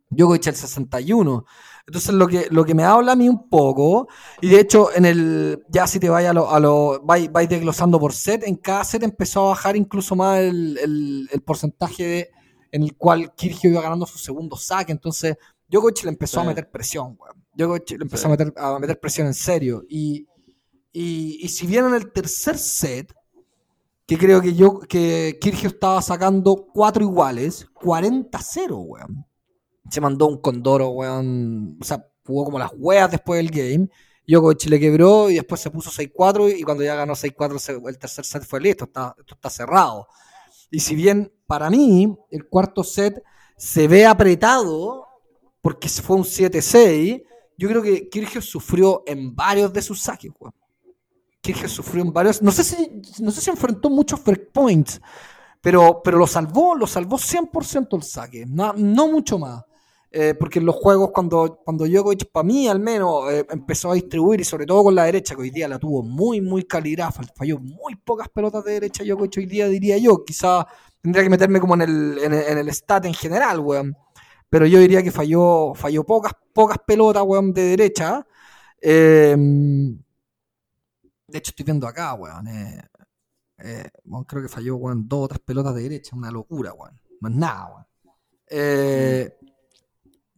[0.08, 1.44] Djokovic el 61.
[1.90, 4.06] Entonces lo que, lo que me habla a mí un poco,
[4.40, 7.98] y de hecho en el, ya si te vayas a lo, a lo vais, desglosando
[7.98, 12.30] por set, en cada set empezó a bajar incluso más el, porcentaje
[12.70, 15.36] en el cual Kirchhoff iba ganando su segundo saque, entonces
[15.68, 17.44] Djokovic le empezó a meter presión, weón.
[17.54, 20.28] Djokovic le empezó a, meter, a meter presión en serio, y,
[20.92, 23.12] y, y si bien en el tercer set,
[24.06, 29.26] que creo que yo que Kirgio estaba sacando cuatro iguales, 40-0, weón.
[29.90, 31.78] Se mandó un condoro, weón.
[31.80, 33.88] O sea, jugó como las weas después del game.
[34.26, 38.24] Djokovic le quebró y después se puso 6-4 y cuando ya ganó 6-4 el tercer
[38.24, 40.06] set fue listo, está, esto está cerrado.
[40.70, 43.20] Y si bien para mí el cuarto set
[43.56, 45.08] se ve apretado
[45.60, 47.24] porque fue un 7-6,
[47.58, 50.54] yo creo que Kirgio sufrió en varios de sus saques, weón
[51.40, 52.42] que sufrió en varios.
[52.42, 55.00] No sé si, no sé si enfrentó muchos break points,
[55.60, 59.64] pero, pero lo salvó, lo salvó 100% el saque, no, no mucho más.
[60.12, 63.94] Eh, porque en los juegos, cuando, cuando Djokovic, para mí al menos, eh, empezó a
[63.94, 67.12] distribuir, y sobre todo con la derecha, que hoy día la tuvo muy, muy calibrada,
[67.12, 70.24] falló muy pocas pelotas de derecha Djokovic hoy día, diría yo.
[70.24, 70.66] Quizá
[71.00, 73.96] tendría que meterme como en el, en el, stat en general, weón.
[74.48, 78.26] Pero yo diría que falló, falló pocas, pocas pelotas, weón, de derecha.
[78.80, 79.36] Eh,
[81.30, 82.48] de hecho, estoy viendo acá, weón.
[82.48, 82.82] Eh,
[83.58, 83.90] eh,
[84.26, 86.16] creo que falló, weón, dos o tres pelotas de derecha.
[86.16, 87.00] Una locura, weón.
[87.20, 87.86] Más nada, weón.
[88.52, 89.38] Eh,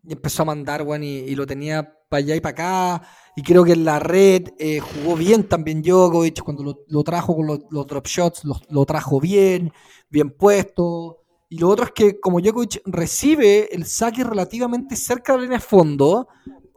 [0.04, 3.08] y empezó a mandar, weón, y, lo tenía para allá y para acá.
[3.36, 4.48] Y creo que en la red
[4.80, 9.72] jugó bien también Djokovic cuando lo, trajo con los, drop shots, lo, trajo bien,
[10.10, 11.20] bien puesto.
[11.48, 15.58] Y lo otro es que como Djokovic recibe el saque relativamente cerca de la línea
[15.58, 16.28] de fondo,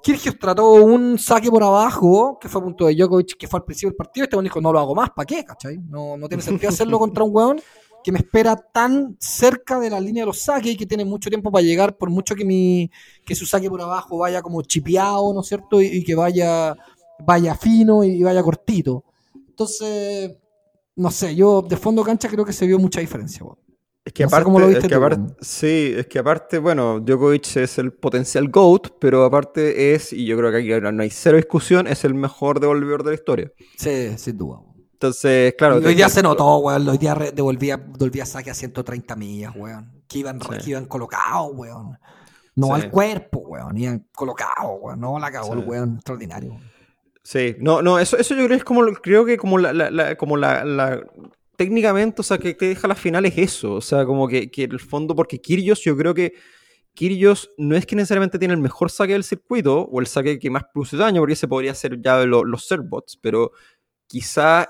[0.03, 3.65] Kirgios trató un saque por abajo, que fue a punto de Djokovic, que fue al
[3.65, 4.25] principio del partido.
[4.25, 5.43] Este weón dijo, no lo hago más, ¿para qué?
[5.43, 5.77] ¿Cachai?
[5.77, 7.61] No, no tiene sentido hacerlo contra un weón
[8.05, 11.27] que me espera tan cerca de la línea de los saques y que tiene mucho
[11.27, 12.91] tiempo para llegar, por mucho que mi
[13.25, 15.81] que su saque por abajo vaya como chipeado, ¿no es cierto?
[15.81, 16.75] Y, que vaya,
[17.25, 19.05] vaya fino y vaya cortito.
[19.49, 20.37] Entonces,
[20.95, 23.43] no sé, yo de fondo cancha creo que se vio mucha diferencia.
[23.43, 23.57] Weón.
[24.05, 28.49] Es que, aparte, es que aparte, sí, es que aparte, bueno, Djokovic es el potencial
[28.49, 32.13] GOAT, pero aparte es, y yo creo que aquí no hay cero discusión, es el
[32.13, 33.51] mejor devolvedor de la historia.
[33.77, 34.59] Sí, sin duda.
[34.95, 35.75] Entonces, claro.
[35.75, 36.87] hoy día se notó, weón.
[36.87, 39.91] Hoy día devolvía, devolvía saque a 130 millas, weón.
[40.07, 41.97] Que iban, iban colocados, weón.
[42.55, 43.77] No al cuerpo, weón.
[43.77, 45.01] Iban colocados, weón.
[45.01, 45.95] No la cagó el weón.
[45.95, 46.57] Extraordinario.
[47.23, 50.37] Sí, no, no, eso, eso yo creo que es como, creo que como la, como
[50.37, 51.03] la,
[51.57, 53.73] técnicamente, o sea, que te deja las finales eso.
[53.73, 56.33] O sea, como que, que el fondo, porque Kyrgios, yo creo que
[56.93, 60.49] Kyrgios no es que necesariamente tiene el mejor saque del circuito o el saque que
[60.49, 63.51] más produce daño, porque ese podría ser ya de los serbots, pero
[64.07, 64.69] quizá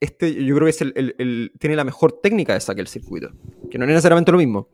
[0.00, 3.30] este yo creo que es el, tiene la mejor técnica de saque del circuito,
[3.70, 4.68] que no es necesariamente lo mismo.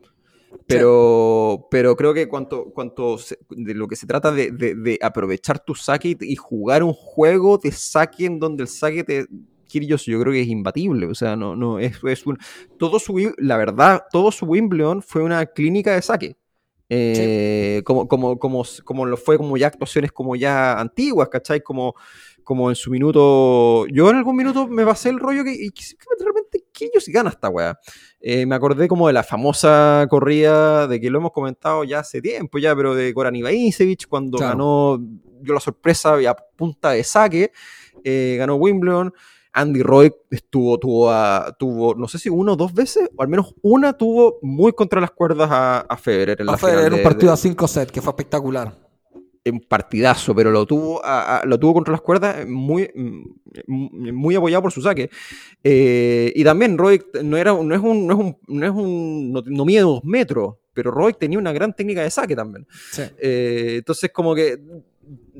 [0.65, 3.17] Pero, pero creo que cuanto, cuanto
[3.49, 7.71] de lo que se trata de, de aprovechar tu saque y jugar un juego de
[7.71, 9.27] saque en donde el saque te,
[9.67, 12.37] Kyrgios yo creo que es imbatible, o sea, no, no, es, es un,
[12.77, 16.37] todo su, la verdad, todo su Wimbledon fue una clínica de saque.
[16.89, 21.59] Eh, como, como, como, como lo fue como ya actuaciones como ya antiguas, ¿cachai?
[21.59, 21.95] Como,
[22.47, 25.69] como en su minuto, yo en algún minuto me pasé el rollo que,
[26.17, 27.77] realmente Kirios gana esta weá.
[28.21, 32.21] Eh, me acordé como de la famosa corrida de que lo hemos comentado ya hace
[32.21, 34.97] tiempo, ya, pero de Goran Ivanisevic, cuando ganó,
[35.41, 37.51] dio la sorpresa a punta de saque,
[38.05, 39.13] eh, ganó Wimbledon.
[39.51, 41.11] Andy Roy estuvo, tuvo,
[41.59, 45.01] tuvo, no sé si uno o dos veces, o al menos una tuvo muy contra
[45.01, 46.39] las cuerdas a, a Federer.
[46.39, 48.86] En a Federer, un partido a 5 sets que fue espectacular
[49.51, 51.01] un partidazo, pero lo tuvo,
[51.43, 55.09] lo tuvo contra las cuerdas muy, mm, muy apoyado por su saque.
[55.63, 59.33] Eh, y también Roy no, era, no es un, no es un, no, es un,
[59.33, 62.67] no, mide dos metros, pero Roy tenía una gran técnica de saque también.
[63.17, 64.59] Eh, entonces como que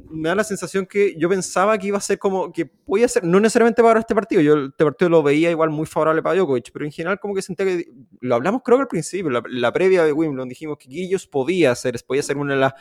[0.09, 3.23] me da la sensación que yo pensaba que iba a ser como que podía ser,
[3.23, 6.71] no necesariamente para este partido, yo este partido lo veía igual muy favorable para Djokovic,
[6.71, 7.91] pero en general como que sentía que,
[8.21, 11.95] lo hablamos creo que al principio, la, previa de Wimbledon, dijimos que Guillos podía ser,
[12.05, 12.73] podía ser una de las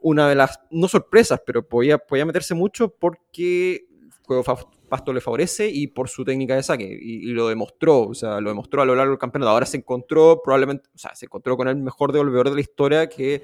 [0.00, 4.44] una de las, no sorpresas, pero podía, podía meterse mucho porque el juego
[4.88, 6.98] Pasto le favorece y por su técnica de saque.
[7.00, 9.50] Y, lo demostró, o sea, lo demostró a lo largo del campeonato.
[9.50, 13.08] Ahora se encontró probablemente, o sea, se encontró con el mejor devolvedor de la historia
[13.08, 13.42] que,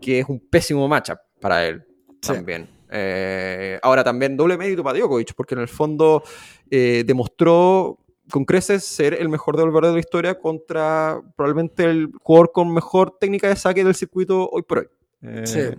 [0.00, 1.84] que es un pésimo matchup para él
[2.20, 2.68] también.
[2.90, 6.22] Eh, ahora también doble mérito para Djokovic, porque en el fondo
[6.70, 7.98] eh, demostró
[8.30, 13.16] con creces ser el mejor devolvedor de la historia contra probablemente el jugador con mejor
[13.18, 14.86] técnica de saque del circuito hoy por hoy.
[15.26, 15.76] Eh,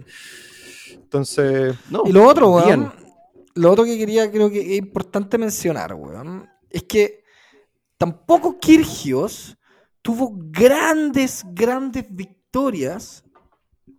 [0.93, 2.03] entonces, no.
[2.05, 2.91] Y lo otro, weón,
[3.55, 7.23] lo otro que quería, creo que es importante mencionar, weón, es que
[7.97, 9.57] tampoco Kirgios
[10.01, 13.23] tuvo grandes, grandes victorias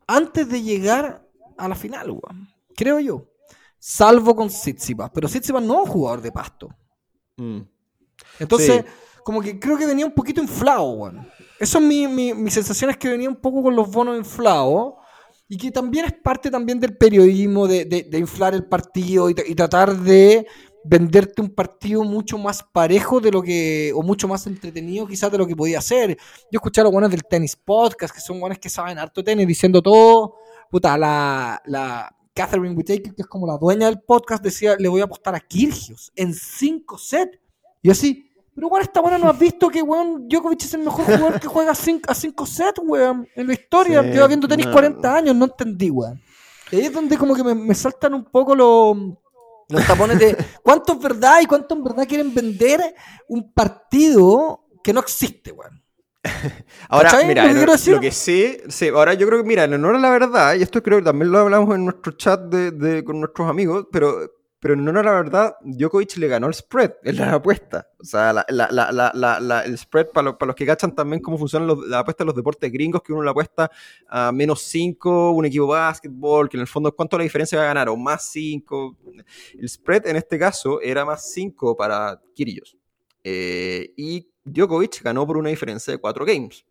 [0.07, 2.49] antes de llegar a la final, weón.
[2.77, 3.27] Creo yo.
[3.79, 5.11] Salvo con Tsitsipas.
[5.13, 6.69] Pero Tsitsipas no es un jugador de pasto.
[7.37, 7.61] Mm.
[8.39, 8.85] Entonces,
[9.25, 11.29] como que creo que venía un poquito inflado, weón.
[11.59, 14.95] Eso es mi, mi, mi sensación, es que venía un poco con los bonos inflados
[15.49, 20.47] y que también es parte también del periodismo de, inflar el partido y, tratar de
[20.85, 25.39] venderte un partido mucho más parejo de lo que, o mucho más entretenido quizás de
[25.39, 26.17] lo que podía ser.
[26.51, 29.47] Yo escuché a los buenos del tenis podcast, que son buenos que saben harto tenis,
[29.47, 30.35] diciendo todo,
[30.71, 35.01] puta, la, la Catherine Whittaker, que es como la dueña del podcast, decía, le voy
[35.01, 37.39] a apostar a Kirgios en cinco sets.
[37.83, 38.28] Y así,
[38.59, 41.47] pero bueno, esta buena no has visto que weón Djokovic es el mejor jugador que
[41.47, 44.03] juega a 5 sets, weón, en la historia.
[44.03, 46.21] Lleva viendo tenis 40 años, no entendí, weón.
[46.73, 48.97] Ahí es donde como que me, saltan un poco los,
[49.69, 52.97] los tapones de cuánto es verdad y cuánto en verdad quieren vender
[53.29, 55.81] un partido que no existe, weón.
[56.89, 60.11] Ahora, mira, lo, que sí, sí, ahora yo creo que, mira, en honor a la
[60.11, 63.87] verdad, y esto creo que también lo hablamos en nuestro chat de, con nuestros amigos,
[63.93, 67.91] pero pero no, no, la verdad, Djokovic le ganó el spread en la apuesta.
[68.01, 72.27] O sea, la, el spread, para, los que cachan también cómo funcionan la apuesta de
[72.27, 73.71] los deportes gringos, que uno la apuesta
[74.09, 77.65] a menos 5, un equipo de básquetbol, que en el fondo, ¿cuánto la diferencia va
[77.65, 77.89] a ganar?
[77.89, 78.97] O más 5.
[79.59, 82.77] El spread en este caso era más 5 para Kyrgios.
[83.23, 86.65] Eh, y Djokovic ganó por una diferencia de 4 games.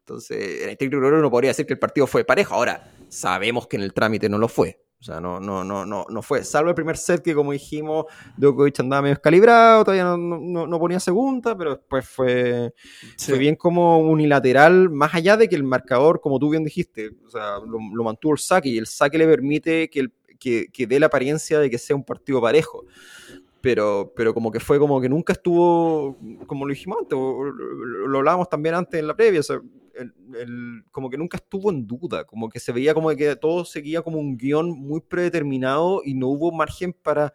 [0.00, 2.54] Entonces, en este uno podría decir que el partido fue parejo.
[2.54, 4.80] Ahora, sabemos que en el trámite no lo fue.
[5.00, 6.42] O sea, no, no, no, no, no fue.
[6.42, 8.06] Salvo el primer set que, como dijimos,
[8.36, 12.74] Djokovic andaba medio descalibrado, todavía no, no, ponía segunda, pero después fue,
[13.16, 17.30] fue bien como unilateral, más allá de que el marcador, como tú bien dijiste, o
[17.30, 20.98] sea, lo, mantuvo el saque y el saque le permite que, el, que, que dé
[20.98, 22.84] la apariencia de que sea un partido parejo
[23.60, 28.48] pero, pero como que fue como que nunca estuvo, como lo dijimos antes, lo, hablábamos
[28.48, 29.42] también antes en la previa,
[30.90, 34.18] como que nunca estuvo en duda, como que se veía como que todo seguía como
[34.18, 37.34] un guion muy predeterminado y no hubo margen para,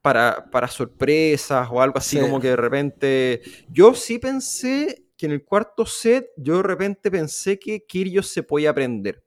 [0.00, 5.32] para, para sorpresas o algo así, como que de repente, yo sí pensé que en
[5.32, 9.22] el cuarto set, yo de repente pensé que Kyrgios se podía aprender.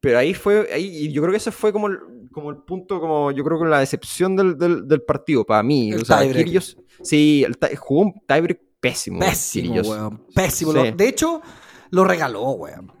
[0.00, 1.98] Pero ahí fue, ahí, y yo creo que ese fue como el,
[2.32, 5.92] como el punto, como yo creo que la decepción del, del, partido, para mí.
[5.94, 7.44] o sea, Kyrgios, sí,
[7.78, 9.20] jugó un tiebreak pésimo.
[9.20, 10.72] Pésimo, weón, Pésimo.
[10.72, 11.42] De hecho,
[11.90, 12.92] lo regaló, weón.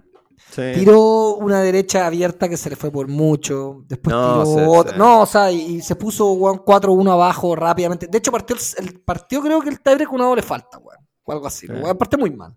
[0.54, 3.84] Tiró una derecha abierta que se le fue por mucho.
[3.86, 4.96] Después tiró otra.
[4.96, 8.08] No, o sea, y, se puso 4-1 abajo rápidamente.
[8.08, 10.98] De hecho, partió el, partido, creo que el tiebreak una doble falta, weón.
[11.24, 11.68] O algo así.
[11.68, 12.54] Weón, partió muy mal.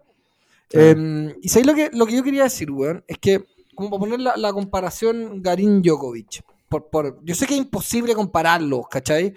[0.71, 3.99] Em, y sabéis lo que, lo que yo quería decir, weón, es que como para
[3.99, 6.43] poner la, comparación Garín-Djokovic.
[6.69, 9.35] Por, por, yo sé que es imposible compararlos, ¿cachai?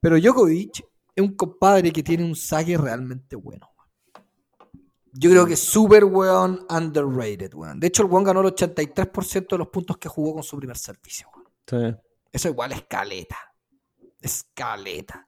[0.00, 3.69] Pero Djokovic es un compadre que tiene un saque realmente bueno.
[5.12, 7.80] Yo creo que es súper weón underrated, weón.
[7.80, 10.76] De hecho, el weón ganó el 83% de los puntos que jugó con su primer
[10.76, 12.00] servicio, weón.
[12.32, 13.36] Eso igual es caleta.
[14.20, 15.26] Escaleta.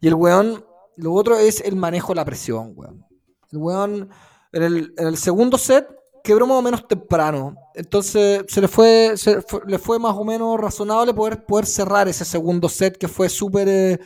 [0.00, 0.64] Y el weón,
[0.96, 3.06] lo otro es el manejo de la presión, weón.
[3.50, 4.10] El weón,
[4.52, 5.88] en el, en el segundo set,
[6.24, 7.54] quebró más o menos temprano.
[7.74, 9.14] Entonces se le fue,
[9.66, 13.68] le fue más o menos razonable poder, poder cerrar ese segundo set que fue súper...
[13.68, 14.00] Eh,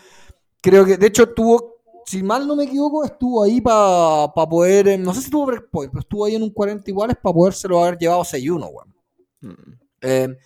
[0.61, 1.78] creo que, de hecho, tuvo
[2.09, 5.93] si mal no me equivoco, estuvo ahí para poder, eh, no sé si tuvo breakpoint,
[5.93, 8.95] pero estuvo ahí en un 40 iguales para podérselo haber llevado 6-1, weón.
[9.43, 9.73] Mm.
[10.01, 10.39] Eh,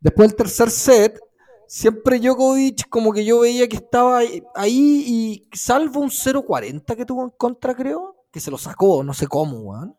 [0.00, 1.20] después del tercer set,
[1.68, 4.22] siempre Djokovic como que yo veía que estaba
[4.56, 9.14] ahí y salvo un 0-40 que tuvo en contra, creo, que se lo sacó, no
[9.14, 9.96] sé cómo, weón.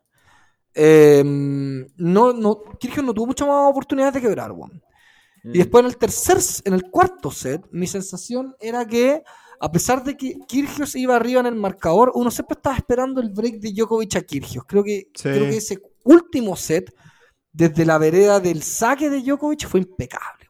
[0.74, 4.82] Em, no, no, Kirgios no tuvo muchas más oportunidades de quebrar, weón.
[5.44, 5.52] Y mm.
[5.52, 9.22] después en el tercer, en el cuarto set, mi sensación era que,
[9.60, 13.30] a pesar de que Kirgios iba arriba en el marcador, uno siempre estaba esperando el
[13.30, 14.64] break de Djokovic a Kirgios.
[14.66, 16.94] Creo que, creo que ese último set,
[17.52, 20.46] desde la vereda del saque de Djokovic, fue impecable.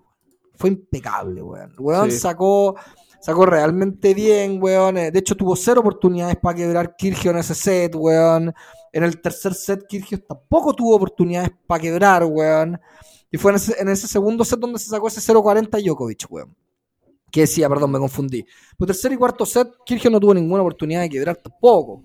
[0.55, 1.75] Fue impecable, weón.
[1.79, 2.77] Weón sacó,
[3.21, 4.95] sacó realmente bien, weón.
[4.95, 8.55] De hecho, tuvo cero oportunidades para quebrar Kirgios en ese set, weón.
[8.93, 12.81] En el tercer set, Kirgios tampoco tuvo oportunidades para quebrar, weón.
[13.31, 16.57] Y fue en ese, segundo set donde se sacó ese 0-40 Djokovic, weón.
[17.31, 18.45] Que decía, perdón, me confundí.
[18.79, 22.05] Pero tercer y cuarto set, Kirgios no tuvo ninguna oportunidad de quebrar tampoco.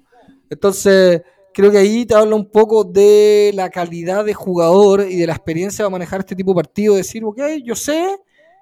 [0.50, 1.22] Entonces,
[1.54, 5.34] creo que ahí te habla un poco de la calidad de jugador y de la
[5.34, 6.96] experiencia de manejar este tipo de partido.
[6.96, 8.18] Decir, ok, yo sé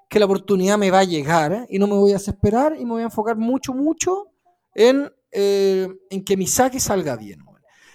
[0.08, 2.92] que la oportunidad me va a llegar y no me voy a desesperar y me
[2.92, 4.28] voy a enfocar mucho, mucho
[4.74, 7.40] en, eh, en que mi saque salga bien.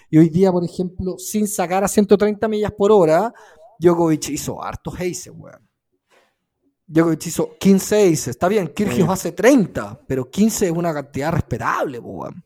[0.08, 3.32] Y hoy día, por ejemplo, sin sacar a 130 millas por hora,
[3.78, 5.65] Djokovic hizo hartos aces, weón.
[6.86, 8.28] Djokovic hizo 15 aces.
[8.28, 12.44] Está bien, Kyrgios hace 30, pero 15 es una cantidad respetable, weón.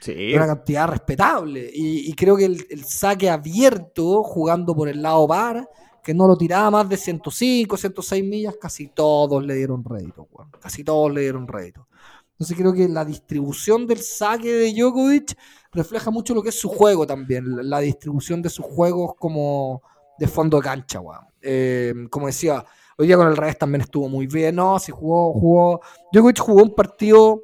[0.00, 0.34] Sí.
[0.34, 1.70] Una cantidad respetable.
[1.72, 5.68] Y, creo que el, el, saque abierto, jugando por el lado bar,
[6.02, 10.28] que no lo tiraba más de 105, 106 millas, casi todos le dieron rédito,
[10.60, 11.86] casi todos le dieron rédito.
[12.32, 15.36] Entonces creo que la distribución del saque de Djokovic
[15.70, 19.82] refleja mucho lo que es su juego también, la distribución de sus juegos como
[20.18, 21.00] de fondo de cancha,
[21.40, 22.64] eh, como decía,
[23.02, 25.80] hoy día con el revés también estuvo muy bien, no, si jugó, jugó,
[26.12, 27.42] Djokovic jugó un partido,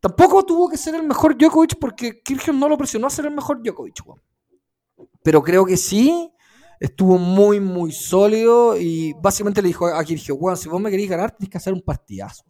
[0.00, 3.34] tampoco tuvo que ser el mejor Djokovic porque Kirchhoff no lo presionó a ser el
[3.34, 4.02] mejor Djokovic,
[5.22, 6.32] pero creo que sí
[6.78, 11.10] estuvo muy, muy sólido y básicamente le dijo a Kirgio, bueno, si vos me queréis
[11.10, 12.44] ganar, tenés que hacer un partidazo.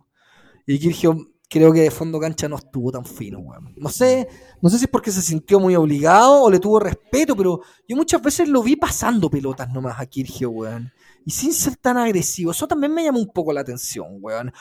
[0.66, 1.16] Y Kirgio
[1.48, 3.74] creo que de fondo cancha no estuvo tan fino, weón.
[3.76, 4.28] No sé,
[4.62, 7.96] no sé si es porque se sintió muy obligado o le tuvo respeto, pero yo
[7.96, 10.92] muchas veces lo vi pasando pelotas nomás a Kirgio, weón.
[11.24, 12.50] Y sin ser tan agresivo.
[12.50, 14.52] Eso también me llamó un poco la atención, weón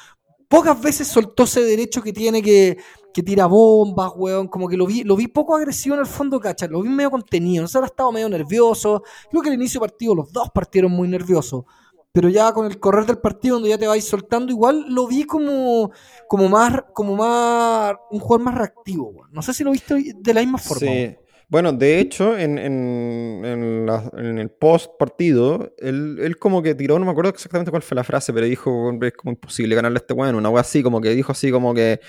[0.50, 2.78] pocas veces soltó ese derecho que tiene que,
[3.14, 4.50] que tira bombas, weón.
[4.50, 6.68] Como que lo vi, lo vi poco agresivo en el fondo, cacha.
[6.68, 7.62] Lo vi medio contenido.
[7.62, 9.04] No sé, estado medio nervioso.
[9.30, 11.64] Creo que al inicio del partido los dos partieron muy nerviosos.
[12.12, 15.26] Pero ya con el correr del partido, donde ya te vais soltando, igual lo vi
[15.26, 15.92] como,
[16.28, 19.30] como más, como más, un jugador más reactivo, weón.
[19.32, 20.92] No sé si lo viste de la misma forma.
[20.92, 21.16] Sí.
[21.50, 27.72] Bueno, de hecho, en, el post partido, él, como que tiró, no me acuerdo exactamente
[27.72, 30.62] cuál fue la frase, pero dijo, es como imposible ganarle a este weón, una wea
[30.62, 32.00] así, como que dijo así como que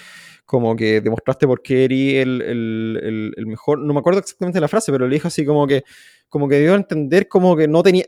[0.44, 5.06] como que demostraste por qué eres el, mejor, no me acuerdo exactamente la frase, pero
[5.06, 5.84] le dijo así como que
[6.28, 8.04] como que dio a entender como que no tenía,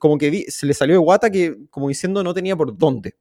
[0.00, 3.14] como que se le salió de guata que como diciendo no tenía por dónde.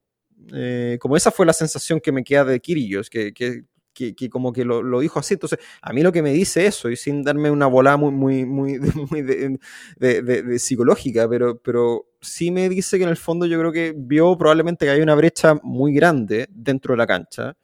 [0.54, 3.63] Eh, como esa fue la sensación que me queda de Kirillos, que, que,
[3.94, 5.36] que, como que lo, dijo así.
[5.36, 8.46] Entonces, a mí lo que me dice eso, y sin darme una bola muy, muy,
[8.46, 8.80] muy,
[9.12, 13.94] muy de, psicológica, pero, pero sí me dice que en el fondo yo creo que
[13.96, 17.56] vio probablemente que hay una brecha muy grande dentro de la cancha.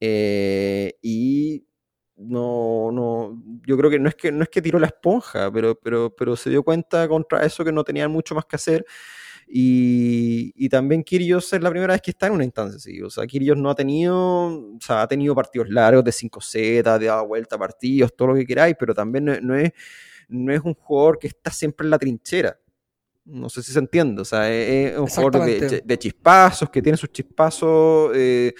[0.00, 1.64] Eh, y
[2.16, 5.74] no, no, yo creo que no es que no es que tiró la esponja, pero,
[5.76, 8.84] pero, pero se dio cuenta contra eso que no tenían mucho más que hacer
[9.56, 13.00] y, también Kirios es la primera vez que está en una instancia así.
[13.02, 17.06] O sea, Kirios no ha tenido, o sea, ha tenido partidos largos de 5Z, de
[17.06, 19.70] dado vuelta partidos, todo lo que queráis, pero también no, es,
[20.26, 22.58] no es un jugador que está siempre en la trinchera.
[23.26, 24.22] No sé si se entiende.
[24.22, 28.10] O sea, es, un jugador de, de, chispazos, que tiene sus chispazos.
[28.12, 28.52] Eh,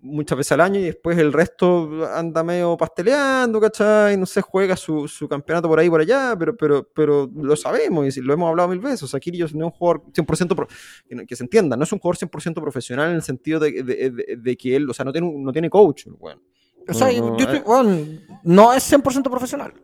[0.00, 4.16] muchas veces al año y después el resto anda medio pasteleando, ¿cachai?
[4.16, 8.16] No sé, juega su, su campeonato por ahí por allá, pero, pero, pero lo sabemos
[8.16, 9.02] y lo hemos hablado mil veces.
[9.02, 12.16] O sea, Kirios no es un jugador 100%, que, se entienda, no es un jugador
[12.16, 15.52] 100% profesional en el sentido de, de, de, que él, o sea, no tiene, no
[15.52, 16.40] tiene coach, bueno.
[16.90, 18.06] O sea, no, yo estoy, bueno,
[18.44, 19.74] no es 100% profesional.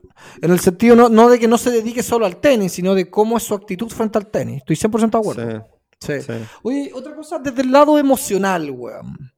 [0.40, 3.10] En el sentido no, no, de que no se dedique solo al tenis, sino de
[3.10, 4.62] cómo es su actitud frente al tenis.
[4.66, 5.66] Estoy 100% de acuerdo.
[6.00, 6.32] Sí, sí.
[6.62, 9.33] Oye, otra cosa desde el lado emocional, weón.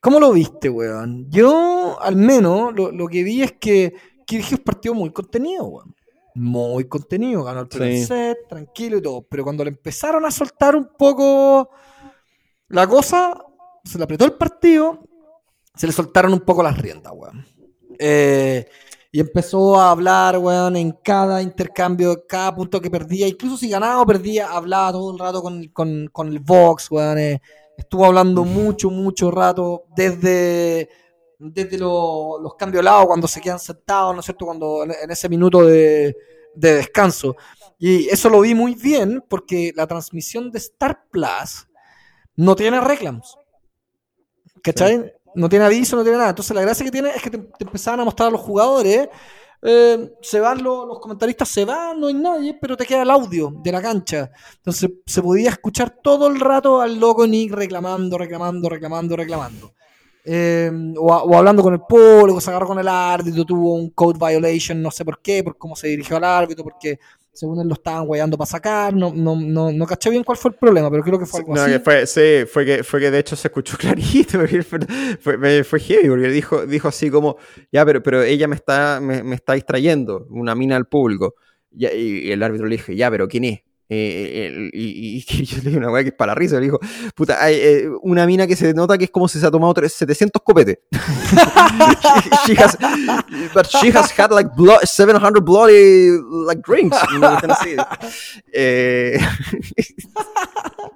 [0.00, 1.30] ¿Cómo lo viste, weón?
[1.30, 3.94] Yo, al menos, lo, que vi es que
[4.26, 5.94] Kirgios partió muy contenido, weón.
[6.34, 9.22] Muy contenido, ganó el primer set, tranquilo y todo.
[9.22, 11.70] Pero cuando le empezaron a soltar un poco
[12.68, 13.36] la cosa,
[13.84, 15.00] se le apretó el partido,
[15.74, 17.44] se le soltaron un poco las riendas, weón.
[17.98, 18.66] Eh,
[19.12, 24.00] y empezó a hablar, weón, en cada intercambio, cada punto que perdía, incluso si ganaba
[24.00, 25.66] o perdía, hablaba todo el rato con,
[26.12, 27.18] con, el box, weón.
[27.18, 27.42] Eh,
[27.80, 30.88] Estuvo hablando mucho, mucho rato, desde
[31.40, 34.44] desde los cambios lado cuando se quedan sentados, ¿no es cierto?
[34.44, 36.14] Cuando en ese minuto de,
[36.54, 37.34] descanso.
[37.78, 41.66] Y eso lo vi muy bien porque la transmisión de Star Plus
[42.36, 43.38] no tiene reclamos.
[44.62, 45.14] ¿Cachai?
[45.34, 46.30] No tiene aviso, no tiene nada.
[46.30, 49.08] Entonces la gracia que tiene es que te, empezaban a mostrar a los jugadores.
[49.62, 53.10] Eh, se van los, los, comentaristas, se van, no hay nadie, pero te queda el
[53.10, 54.30] audio de la cancha.
[54.56, 59.72] Entonces se podía escuchar todo el rato al loco Nick reclamando, reclamando, reclamando, reclamando.
[60.24, 64.80] Eh, o, hablando con el público, se agarró con el árbitro, tuvo un code violation,
[64.80, 66.98] no sé por qué, por cómo se dirigió al árbitro, porque
[67.32, 70.50] según él lo estaban guayando para sacar, no, no, no, no caché bien cuál fue
[70.50, 71.72] el problema, pero creo que fue algo no, así.
[71.72, 74.40] Que fue, sí, fue que, fue que de hecho se escuchó clarito,
[75.20, 77.36] fue, fue, heavy, porque dijo, dijo así como,
[77.72, 81.34] ya, pero, pero ella me está, me, me está distrayendo, una mina al público.
[81.72, 83.60] Y, y el árbitro le dije, ya, pero ¿quién es?
[83.92, 86.78] Eh, y, y, yo le dije una weá que es para la risa, le dijo,
[87.16, 89.74] puta, hay eh, una mina que se nota que es como si se ha tomado
[89.86, 90.78] 700 copetes.
[92.46, 92.78] she, has,
[93.52, 94.50] but she has had like
[94.84, 96.10] 700 bloody
[96.46, 96.96] like drinks.
[98.52, 99.18] Eh,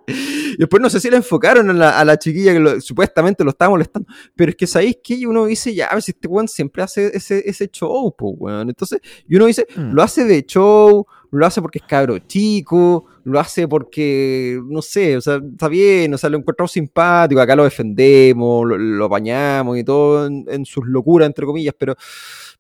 [0.07, 3.51] y después no sé si le enfocaron a la, a la chiquilla que supuestamente lo
[3.51, 6.47] estaba molestando, pero es que sabéis que uno dice, ya, a ver si este weón
[6.47, 8.69] siempre hace ese, ese show, pues weón.
[8.69, 9.93] Entonces, y uno dice, mm.
[9.93, 15.17] lo hace de show, lo hace porque es cabro chico, lo hace porque, no sé,
[15.17, 19.79] o sea, está bien, o sea, lo encontramos simpático, acá lo defendemos, lo, lo apañamos
[19.79, 21.95] y todo en, sus locuras, entre comillas, pero,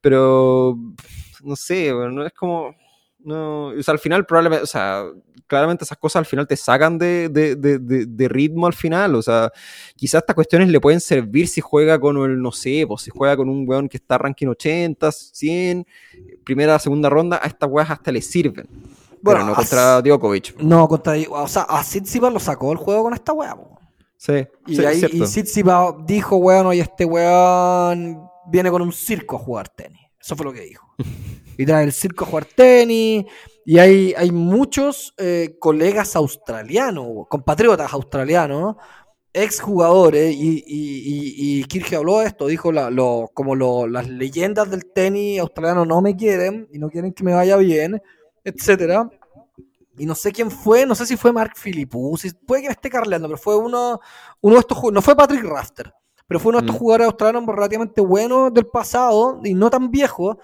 [0.00, 0.78] pero,
[1.42, 2.74] no sé, no es como,
[3.24, 5.06] no, o sea, al final probablemente, o sea,
[5.46, 9.14] claramente esas cosas al final te sacan de, de, de, de, ritmo al final.
[9.14, 9.50] O sea,
[9.96, 13.36] quizás estas cuestiones le pueden servir si juega con el, no sé, pues si juega
[13.36, 15.86] con un weón que está ranking 80, 100,
[16.44, 18.68] primera, segunda ronda, a estas weas hasta le sirven.
[19.22, 20.60] Bueno, pero no contra Djokovic.
[20.60, 21.14] No, contra.
[21.30, 23.56] O sea, a Sitsipa lo sacó el juego con esta wea,
[24.18, 29.68] Sí, y ahí y dijo, weón, oye, este weón viene con un circo a jugar
[29.68, 30.00] tenis.
[30.18, 30.94] Eso fue lo que dijo.
[31.56, 33.26] y trae el circo a jugar tenis.
[33.64, 38.76] Y hay, hay muchos eh, colegas australianos, compatriotas australianos,
[39.34, 45.40] exjugadores, y, y, y, Kirge habló de esto, dijo lo, como las leyendas del tenis
[45.40, 48.00] australiano no me quieren y no quieren que me vaya bien,
[48.44, 49.10] etcétera.
[49.98, 52.88] Y no sé quién fue, no sé si fue Mark Philippus, puede que me esté
[52.88, 54.00] carleando, pero fue uno,
[54.40, 55.92] uno de estos no fue Patrick Rafter,
[56.28, 56.78] pero fue uno de estos mm.
[56.78, 60.36] jugadores australianos relativamente buenos del pasado y no tan viejos,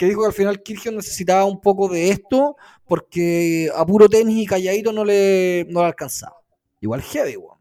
[0.00, 4.38] que dijo que al final Kirchhoff necesitaba un poco de esto porque a puro tenis
[4.38, 6.36] y calladito no le, no le alcanzaba.
[6.80, 7.58] Igual heavy, weón.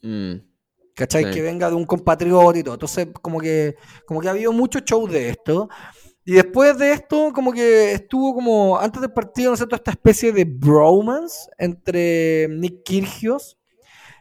[0.00, 0.40] Mm.
[0.94, 1.32] ¿Cachai?
[1.32, 2.74] Que venga de un compatriota y todo.
[2.74, 3.74] Entonces, como que,
[4.06, 5.68] como que ha habido muchos shows de esto.
[6.24, 10.30] Y después de esto, como que estuvo como, antes del partido, ¿no sé, esta especie
[10.30, 13.58] de bromance entre Nick Kyrgios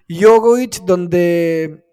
[0.08, 1.84] y Djokovic, donde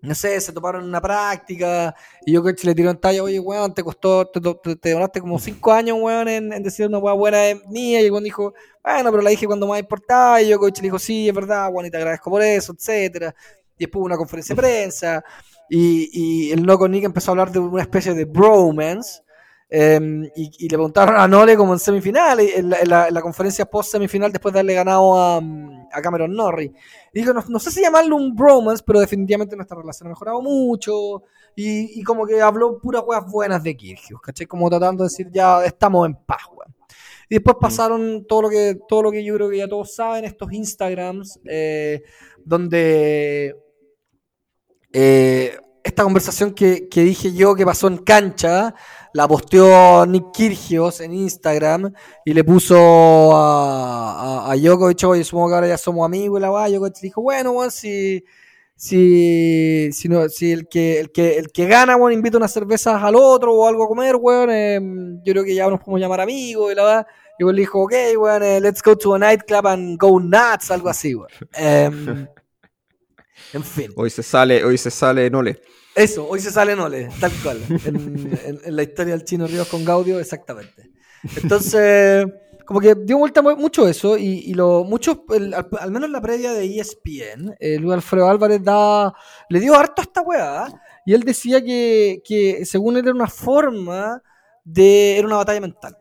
[0.00, 1.94] no sé, se toparon en una práctica
[2.24, 4.40] y yo le tiró en talla, oye, weón, te costó, te,
[4.76, 8.00] te, como cinco años, weón, en, decir una weá buena de mía.
[8.00, 10.40] Y el weón dijo, bueno, pero la dije cuando más importaba.
[10.40, 13.34] Y yo le dijo, sí, es verdad, weón, y te agradezco por eso, etcétera.
[13.76, 15.24] Y después una conferencia de prensa
[15.68, 19.22] y, y el loco Nick empezó a hablar de una especie de bromance
[19.70, 24.52] Em, y, le preguntaron a Nole como en semifinal, en la, conferencia post semifinal después
[24.52, 26.72] de haberle ganado a, a Cameron Norrie.
[27.12, 31.22] Y dijo, no, sé si llamarlo un bromance, pero definitivamente nuestra relación ha mejorado mucho.
[31.54, 34.46] Y, como que habló puras weas buenas de Kirgios, ¿cachai?
[34.46, 36.74] Como tratando de decir, ya estamos en paz, weón.
[37.28, 37.60] Y después mm.
[37.60, 41.40] pasaron todo lo que todo lo que yo creo que ya todos saben, estos Instagrams,
[41.44, 42.02] eh,
[42.44, 43.54] donde
[44.92, 48.74] eh, esta conversación que, que, dije yo que pasó en cancha,
[49.12, 51.92] la posteó Nick Kirgios en Instagram
[52.24, 52.76] y le puso
[53.34, 57.00] a, a, a Djokovic, oye, supongo que ahora ya somos amigos y la va, Djokovic
[57.00, 58.24] dijo, bueno, bueno, si,
[58.78, 63.02] si, si, no, si el, que, el, que, el que gana, bueno, invita unas cervezas
[63.02, 66.20] al otro o algo a comer, weón, em, yo creo que ya nos podemos llamar
[66.20, 67.06] amigos y la va.
[67.40, 70.88] Y le dijo, ok, weón, eh, let's go to a nightclub and go nuts, algo
[70.88, 71.28] así, weón.
[71.54, 72.28] Em,
[73.52, 73.90] en fin.
[73.96, 75.60] Hoy se sale, hoy se sale Nole.
[75.98, 77.58] Eso, hoy se sale Nole, tal cual.
[77.84, 80.90] En, la historia del Chino Ríos con Gaudio, exactamente.
[81.42, 82.24] Entonces,
[82.64, 85.24] como que dio vuelta mucho eso y, lo mucho,
[85.80, 89.12] al, menos la previa de ESPN, eh, Luis Alfredo Álvarez da,
[89.48, 90.68] le dio harto a esta weá
[91.04, 94.22] y él decía que, que según él era una forma
[94.64, 95.96] de, era una batalla mental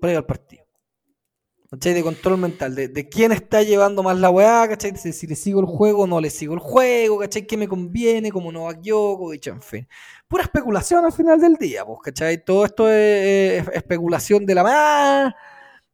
[0.00, 0.59] previa al partido.
[1.70, 1.94] ¿Cachai?
[1.94, 4.92] De control mental, de, de, quién está llevando más la weá, ¿cachai?
[4.92, 7.46] De si le sigo el juego o no le sigo el juego, ¿cachai?
[7.46, 8.30] ¿Qué me conviene?
[8.30, 9.88] Como no Novak dicho en fin.
[10.28, 12.44] Pura especulación al final del día, pues, ¿cachai?
[12.44, 15.34] Todo esto es, especulación de la más,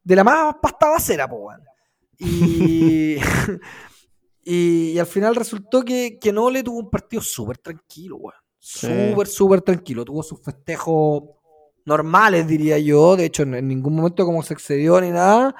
[0.03, 1.57] de la más pasta basera, pues,
[2.19, 3.17] y,
[4.43, 8.47] y, y, al final resultó que, que no le tuvo un partido súper tranquilo, weón
[8.67, 10.03] súper, súper tranquilo.
[10.03, 11.23] Tuvo sus festejos
[11.87, 13.15] normales, diría yo.
[13.15, 15.55] De hecho, en, ningún momento como se excedió ni nada.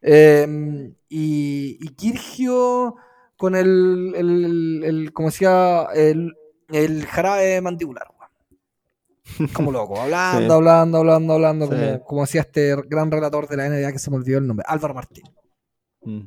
[0.00, 2.96] Em, y, y Kirgio
[3.36, 6.34] con el, el, el como decía, el,
[6.70, 8.12] el jarabe mandibular.
[9.52, 13.92] Como loco, hablando, hablando, hablando, hablando, como, como hacía este gran relator de la NBA
[13.92, 15.24] que se me olvidó el nombre, Álvaro Martín.
[16.02, 16.22] Mm.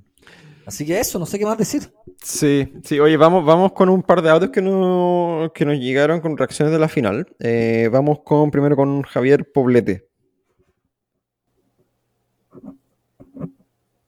[0.65, 1.93] Así que eso, no sé qué más decir.
[2.23, 6.21] Sí, sí, oye, vamos, vamos con un par de audios que, no, que nos llegaron
[6.21, 7.27] con reacciones de la final.
[7.39, 10.09] Eh, vamos con primero con Javier Poblete.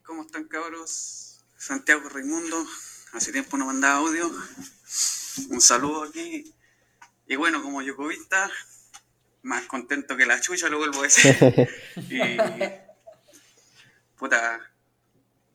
[0.03, 1.45] ¿Cómo están cabros?
[1.55, 2.65] Santiago Raimundo,
[3.13, 4.31] hace tiempo no mandaba audio.
[5.51, 6.51] Un saludo aquí.
[7.27, 8.49] Y bueno, como yocovista,
[9.43, 11.35] más contento que la chucha, lo vuelvo a decir.
[12.09, 12.37] y,
[14.17, 14.59] puta,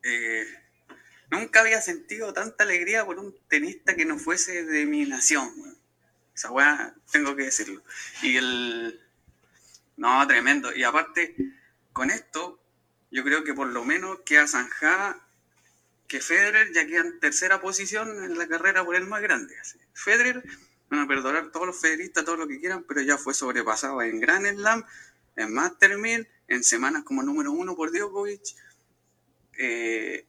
[0.05, 0.45] eh,
[1.33, 5.51] nunca había sentido tanta alegría por un tenista que no fuese de mi nación.
[6.35, 7.83] Esa weá, tengo que decirlo.
[8.23, 9.01] Y el...
[9.97, 10.75] No, tremendo.
[10.75, 11.35] Y aparte,
[11.93, 12.63] con esto,
[13.11, 15.27] yo creo que por lo menos queda zanjada
[16.07, 19.55] que Federer ya queda en tercera posición en la carrera por el más grande.
[19.95, 20.43] Federer,
[20.91, 24.21] van a perdonar todos los federistas, todo lo que quieran, pero ya fue sobrepasado en
[24.21, 24.85] Grand Slam,
[25.37, 28.43] en Master 1000, en semanas como número uno por Djokovic.
[29.59, 30.27] Eh,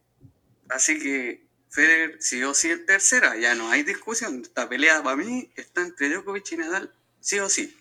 [0.73, 4.41] Así que Federer sí o sí en tercera, ya no hay discusión.
[4.41, 7.75] Esta pelea para mí está entre Djokovic y Nadal, sí o sí.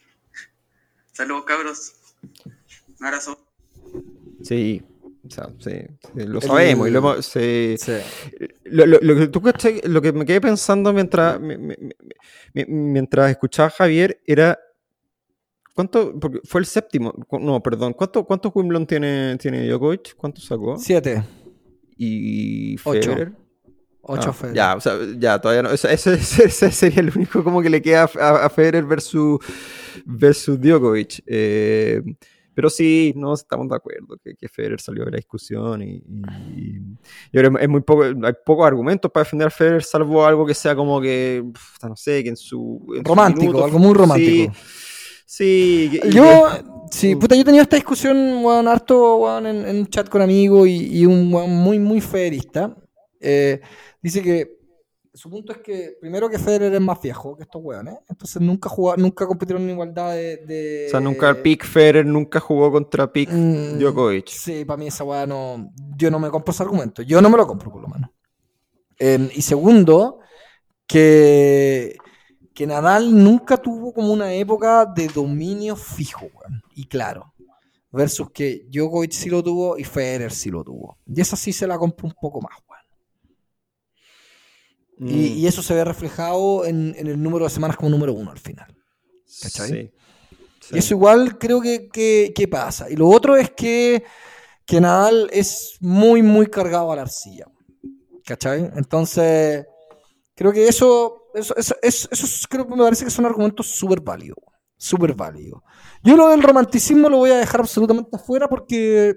[1.12, 1.94] Saludos, cabros.
[2.98, 3.46] Un abrazo.
[4.42, 4.82] Sí,
[5.26, 5.84] o sea, sí,
[6.14, 6.88] lo sabemos.
[6.88, 7.76] y lo, hemos, sí.
[8.64, 11.38] Lo, lo, lo, que lo que me quedé pensando mientras,
[12.52, 14.58] mientras escuchaba a Javier era.
[15.74, 16.18] ¿Cuánto?
[16.18, 17.14] Porque fue el séptimo.
[17.40, 17.94] No, perdón.
[17.94, 20.14] ¿Cuánto, ¿Cuántos Wimbledon tiene, tiene Djokovic?
[20.16, 20.76] ¿Cuántos sacó?
[20.76, 21.22] Siete
[21.96, 23.32] y Federer.
[24.02, 24.56] Ocho ah, Federer.
[24.56, 25.70] Ya, o sea, ya, todavía no.
[25.72, 29.38] Ese, ese, sería el único como que le queda a, Federer versus,
[30.04, 31.22] versus Djokovic.
[31.26, 32.02] Eh,
[32.54, 36.02] pero sí, no estamos de acuerdo que, que Federer salió de la discusión y,
[37.32, 40.52] y, ahora es muy poco, hay pocos argumentos para defender a Federer, salvo algo que
[40.52, 41.42] sea como que,
[41.82, 42.84] no sé, que en su...
[43.04, 44.52] romántico, algo muy romántico.
[45.24, 50.68] Sí, yo, sí, puta, yo tenía esta discusión, weón, harto, en, un chat con amigos
[50.68, 52.76] y, un muy, muy federista.
[53.20, 53.60] Eh,
[54.00, 54.62] dice que
[55.14, 58.68] su punto es que, primero que Federer es más viejo que estos weones, entonces nunca
[58.68, 63.30] jugaron, nunca compitieron en igualdad de, O sea, nunca Pick Federer nunca jugó contra Pick
[63.30, 64.28] mm, Djokovic.
[64.28, 65.70] Sí, para mí esa weá no...
[65.96, 68.10] Yo no me compro ese argumento, yo no me lo compro por lo menos.
[68.98, 70.20] Em, y segundo,
[70.86, 71.96] que
[72.54, 76.30] que Nadal nunca tuvo como una época de dominio fijo,
[76.74, 77.32] y claro.
[77.90, 80.96] Versus que Djokovic sí lo tuvo y Federer sí lo tuvo.
[81.06, 82.82] Y esa sí se la compró un poco más, weón.
[85.10, 85.46] Y, mm.
[85.46, 88.74] eso se ve reflejado en, el número de semanas como número uno al final.
[89.42, 89.92] ¿Cachai?
[90.70, 91.90] Y eso igual creo que,
[92.34, 92.88] que, pasa.
[92.88, 94.04] Y lo otro es que,
[94.64, 97.46] que Nadal es muy, muy cargado a la arcilla.
[98.24, 98.70] ¿Cachai?
[98.76, 99.66] Entonces,
[100.34, 101.74] creo que eso eso, eso,
[102.10, 104.38] eso, creo que me parece que son argumentos súper válidos.
[104.76, 105.62] Súper válidos.
[106.02, 109.14] Yo lo del romanticismo lo voy a dejar absolutamente afuera porque,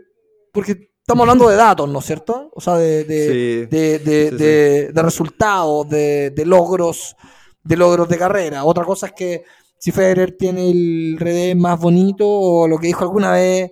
[0.51, 2.51] porque estamos hablando de datos, ¿no es cierto?
[2.53, 7.15] O sea, de, de, de, de, resultados, de, logros,
[7.63, 8.63] de logros de carrera.
[8.63, 9.43] Otra cosa es que
[9.77, 13.71] si Federer tiene el RD más bonito o lo que dijo alguna vez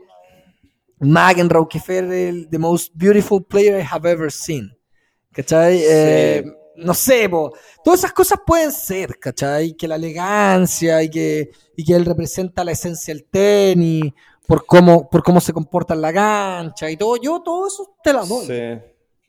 [1.00, 4.76] McEnroe, que Federer the most beautiful player I have ever seen.
[5.32, 5.82] ¿Cachai?
[5.84, 6.44] Eh,
[6.78, 7.30] no sé,
[7.84, 9.74] todas esas cosas pueden ser, ¿cachai?
[9.74, 14.14] Que la elegancia y que, y que él representa la esencia del tenis,
[14.48, 17.18] por cómo, por cómo se comporta en la cancha y todo.
[17.22, 18.48] Yo todo eso te la doy.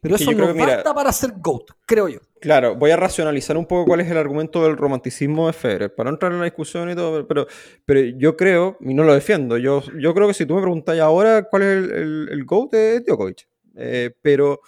[0.00, 2.18] Pero eso no basta para ser GOAT, creo yo.
[2.38, 6.10] Claro, voy a racionalizar un poco cuál es el argumento del romanticismo de Federer, para
[6.10, 7.46] no entrar en la discusión y todo, pero,
[7.86, 10.98] pero yo creo, y no lo defiendo, yo, yo creo que si tú me preguntas
[11.00, 14.60] ahora cuál es el, el, GOAT de Djokovic, eh, pero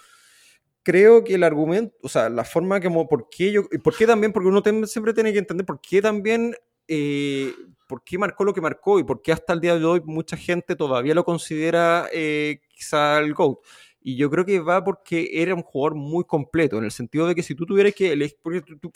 [0.87, 4.31] creo que el argumento, o sea, la forma como, ¿por qué yo, por qué también?
[4.31, 6.55] Porque uno siempre tiene que entender por qué también,
[6.87, 7.51] eh,
[7.89, 10.37] por qué marcó lo que marcó y por qué hasta el día de hoy mucha
[10.37, 13.57] gente todavía lo considera eh, quizá el GOAT.
[13.99, 17.35] Y yo creo que va porque era un jugador muy completo, en el sentido de
[17.35, 18.89] que si tú tuvieras que porque tú,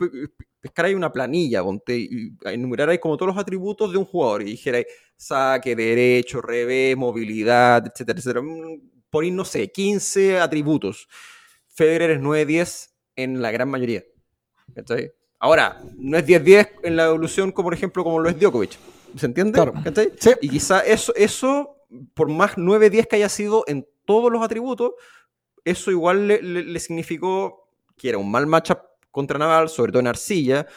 [0.96, 4.86] una planilla, ponte, y enumeraras como todos los atributos de un jugador y dijeras
[5.18, 8.80] saque, derecho, revés, movilidad, etcétera, etcétera, mm,
[9.10, 11.10] por ir, no sé, 15 atributos
[11.74, 14.04] Federer es 9-10 en la gran mayoría.
[15.40, 18.78] Ahora, no es 10-10 en la evolución como por ejemplo como lo es Djokovic.
[19.18, 19.54] ¿Se entiende?
[19.54, 19.74] Claro.
[20.42, 21.78] Y quizá eso, eso,
[22.14, 24.94] por más 9-10 que haya sido en todos los atributos,
[25.66, 28.80] eso igual le, significó que era un mal matchup
[29.12, 30.68] contra Nadal, sobre todo en arcilla,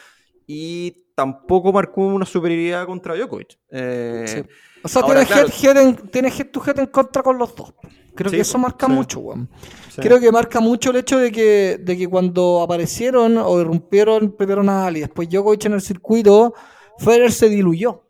[0.45, 3.57] y tampoco marcó una superioridad contra Djokovic.
[3.71, 4.43] Eh, Sí.
[4.83, 5.47] O sea, Ahora, tienes, claro.
[5.47, 7.73] head, head en, tienes head to head en contra con los dos.
[8.15, 8.93] Creo Sí, que eso marca sí.
[8.93, 9.49] mucho, weón.
[9.93, 10.01] sí.
[10.01, 14.63] Creo que marca mucho el hecho de que, de que cuando aparecieron o irrumpieron primero
[14.63, 16.53] Nadal y después Djokovic en el circuito,
[16.97, 18.03] Federer se diluyó.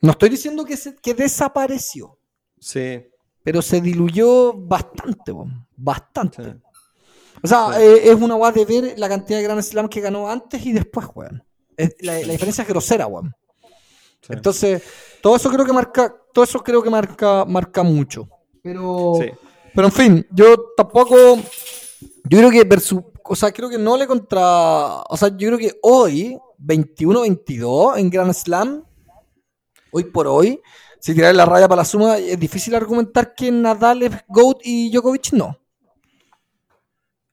[0.00, 2.18] No estoy diciendo que, se- que desapareció,
[2.58, 3.04] Sí,
[3.44, 5.66] pero se diluyó bastante, weón.
[5.76, 6.56] Bastante.
[7.42, 10.28] O sea, eh, es una guay de ver la cantidad de Grand Slam que ganó
[10.28, 11.42] antes y después, weón.
[12.00, 13.34] La, la diferencia es grosera, weón.
[14.28, 14.82] Entonces,
[15.20, 18.28] todo eso creo que marca, todo eso creo que marca, marca mucho.
[18.62, 19.30] Pero, Sí.
[19.74, 24.06] Pero en fin, yo tampoco, yo creo que versus, o sea, creo que no le
[24.06, 28.84] contra, o sea, yo creo que hoy, 21-22 en Grand Slam,
[29.92, 30.60] hoy por hoy,
[31.02, 34.90] si tirar la raya para la suma, es difícil argumentar que Nadal es GOAT y
[34.90, 35.58] Djokovic no.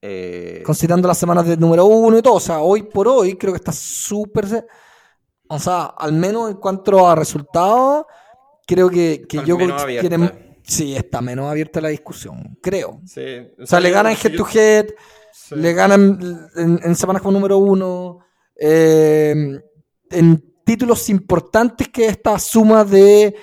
[0.01, 2.35] Eh, considerando las semanas de número uno y todo.
[2.35, 4.65] O sea, hoy por hoy creo que está súper.
[5.47, 8.05] O sea, al menos en cuanto a resultados,
[8.65, 10.48] creo que, que Djokovic tiene.
[10.69, 13.01] Sí, está menos abierta la discusión, creo.
[13.05, 13.21] sí,
[13.61, 14.85] O sea, le ganan head to head,
[15.33, 15.55] sí.
[15.55, 16.19] le ganan
[16.55, 18.19] en, en semanas como número uno,
[18.55, 19.59] eh,
[20.11, 23.35] en títulos importantes que esta suma de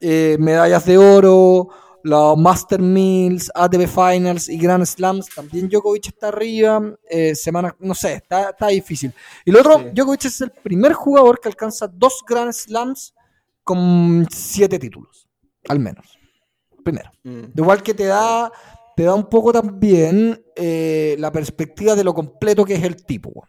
[0.00, 1.68] eh, medallas de oro,
[2.02, 7.94] los Master Mills, ATP Finals y Grand Slams, también Djokovic está arriba, eh, semanas, no
[7.94, 9.12] sé, está, está difícil.
[9.44, 9.84] Y lo otro, Sí.
[9.94, 13.14] Djokovic es el primer jugador que alcanza dos Grand Slams
[13.62, 15.28] con siete títulos,
[15.68, 16.18] al menos.
[16.84, 17.10] Primero.
[17.22, 17.40] Mm.
[17.52, 18.50] De igual que te da,
[18.96, 23.46] te da un poco también eh, la perspectiva de lo completo que es el tipo.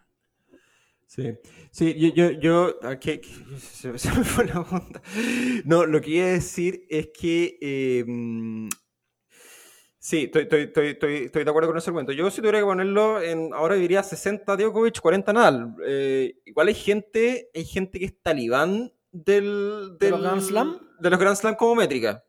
[1.08, 1.32] Sí,
[1.72, 3.22] sí, yo, yo, yo aquí,
[3.60, 5.02] se, se me fue la onda.
[5.66, 8.70] No, lo que iba a decir es que eh, mm,
[10.00, 12.14] sí, estoy, estoy, estoy, estoy, estoy de acuerdo con ese argumento.
[12.14, 15.76] Yo si tuviera que ponerlo en, ahora diría 60 Djokovic, 40 Nadal.
[15.86, 20.80] Eh, igual hay gente, hay gente que es talibán del, ¿De del los Grand Slam?
[21.00, 22.24] de los Grand Slam como métrica.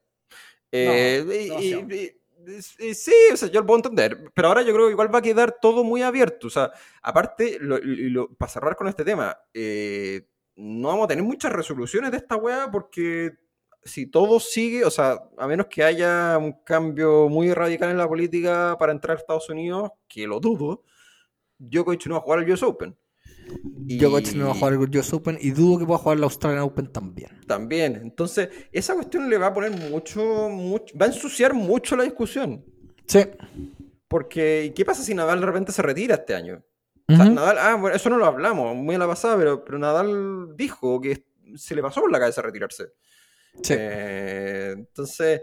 [0.76, 1.94] Eh, No, y- y- demasiado.
[1.94, 5.14] y- y- sí, o sea, yo lo puedo entender, pero ahora yo creo que igual
[5.14, 6.48] va a quedar todo muy abierto.
[6.48, 6.72] O sea,
[7.02, 11.52] aparte, lo- y lo- para cerrar con este tema, eh, no vamos a tener muchas
[11.52, 13.32] resoluciones de esta weá porque
[13.82, 18.08] si todo sigue, o sea, a menos que haya un cambio muy radical en la
[18.08, 20.82] política para entrar a Estados Unidos, que lo dudo,
[21.58, 22.96] Djokovic no va a jugar al US Open.
[23.86, 26.24] Y- Djokovic no va a jugar el US Open y dudo que pueda jugar el
[26.24, 27.30] Australian Open también.
[27.46, 27.96] También.
[27.96, 32.64] Entonces, esa cuestión le va a poner mucho, mucho, va a ensuciar mucho la discusión.
[33.06, 33.20] Sí.
[34.08, 36.62] Porque, ¿qué pasa si Nadal de repente se retira este año?
[37.08, 37.24] O sea.
[37.26, 41.00] Nadal, ah, bueno, eso no lo hablamos muy a la pasada, pero, pero Nadal dijo
[41.00, 41.26] que
[41.56, 42.92] se le pasó por la cabeza retirarse.
[43.62, 43.74] Sí.
[43.76, 45.42] Eh, entonces,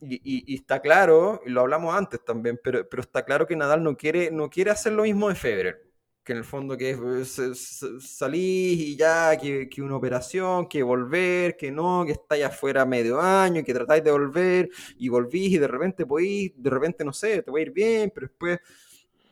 [0.00, 3.56] y, y- y está claro, y lo hablamos antes también, pero, pero está claro que
[3.56, 5.89] Nadal no quiere, no quiere hacer lo mismo de Federer.
[6.22, 11.70] Que en el fondo que salís y ya, que, que una operación, que volver, que
[11.70, 14.68] no, que estáis afuera medio año, que tratáis de volver
[14.98, 18.12] y volvís y de repente podís, de repente no sé, te va a ir bien,
[18.14, 18.58] pero después,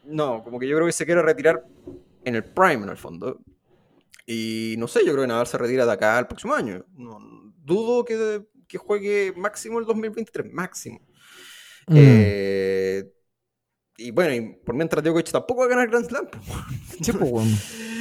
[0.05, 1.63] no, como que yo creo que se quiere retirar
[2.25, 3.41] en el prime en el fondo.
[4.27, 6.85] Y no sé, yo creo que Nadal se retira de acá el próximo año.
[6.97, 7.19] No,
[7.65, 11.01] dudo que, que juegue máximo el 2023, máximo.
[11.87, 11.95] Mm.
[11.97, 13.13] Eh,
[13.99, 16.29] y bueno, y por mientras Djokovic tampoco va a ganar Grand Slam.
[17.03, 17.47] Sí, pues.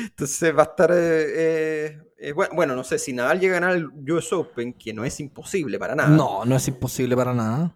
[0.06, 0.91] Entonces va a estar...
[0.91, 4.74] eh, eh, eh, bueno, bueno, no sé, si Nadal llega a ganar el US Open,
[4.74, 6.10] que no es imposible para nada.
[6.10, 7.76] No, no es imposible para nada.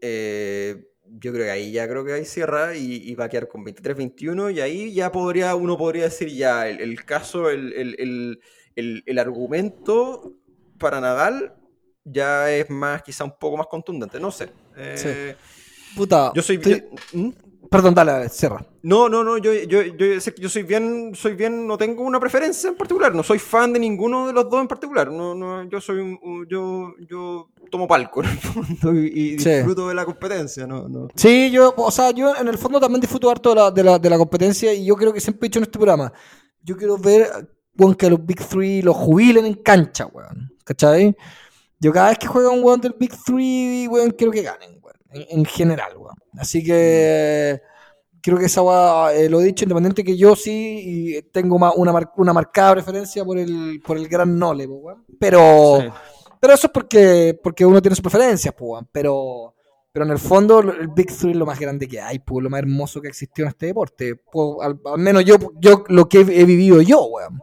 [0.00, 3.46] eh, yo creo que ahí ya creo que ahí cierra y, y va a quedar
[3.46, 8.40] con 23-21 y ahí ya podría, uno podría decir ya el, el caso, el, el,
[9.06, 10.34] el, argumento
[10.78, 11.54] para Nadal
[12.04, 14.48] ya es más, quizá un poco más contundente, no sé.
[14.76, 15.36] Eh,
[15.94, 16.32] Puta.
[16.34, 16.84] Yo soy estoy-.
[17.12, 17.30] ¿Mm?
[17.74, 18.64] Perdón, dale, cierra.
[18.82, 22.76] No, no, no, yo, yo, yo, soy bien, soy bien, no tengo una preferencia en
[22.76, 25.98] particular, no soy fan de ninguno de los dos en particular, no, no, yo soy
[25.98, 29.50] un, yo, yo tomo palco en el fondo y, y Sí.
[29.50, 31.08] disfruto de la competencia, no, no.
[31.16, 33.98] Sí, yo, o sea, yo en el fondo también disfruto harto de la, de la,
[33.98, 36.12] de la competencia y yo creo que siempre he dicho en este programa,
[36.62, 37.28] yo quiero ver
[37.76, 40.52] weón, que los Big Three los jubilen en cancha, weón.
[40.64, 41.16] ¿Cachai?
[41.80, 44.73] Yo cada vez que juega un weón del Big Three, weón, quiero que ganen.
[45.14, 46.16] En, en general, weón.
[46.36, 47.60] Así que
[48.20, 48.62] creo que esa
[49.14, 52.72] eh, lo he dicho, independiente que yo sí y tengo ma- una, mar- una marcada
[52.74, 54.68] preferencia por el, por el gran Nole.
[55.18, 55.78] Pero...
[55.80, 55.88] Sí.
[56.40, 58.86] Pero eso es porque, porque uno tiene sus preferencias, pues, weón.
[58.92, 59.54] pero,
[59.90, 62.50] pero en el fondo el Big Three es lo más grande que hay, pues, lo
[62.50, 64.20] más hermoso que ha existido en este deporte.
[64.60, 67.40] Al, al menos yo, yo lo que he, he vivido yo, weón.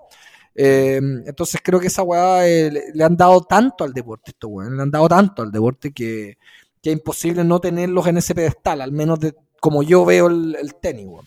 [0.54, 4.50] Eh, entonces creo que esa weá eh, le, le han dado tanto al deporte, esto,
[4.50, 4.78] weón.
[4.78, 6.38] Le han dado tanto al deporte que,
[6.82, 10.56] que es imposible no tenerlos en ese pedestal, al menos de como yo veo el,
[10.60, 11.26] el tenis, weón.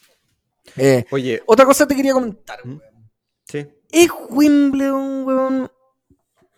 [0.76, 2.70] Eh, Oye, otra cosa te quería comentar, ¿Mm?
[2.70, 2.82] weón.
[3.46, 5.70] sí, ¿Es Wimbledon, weón?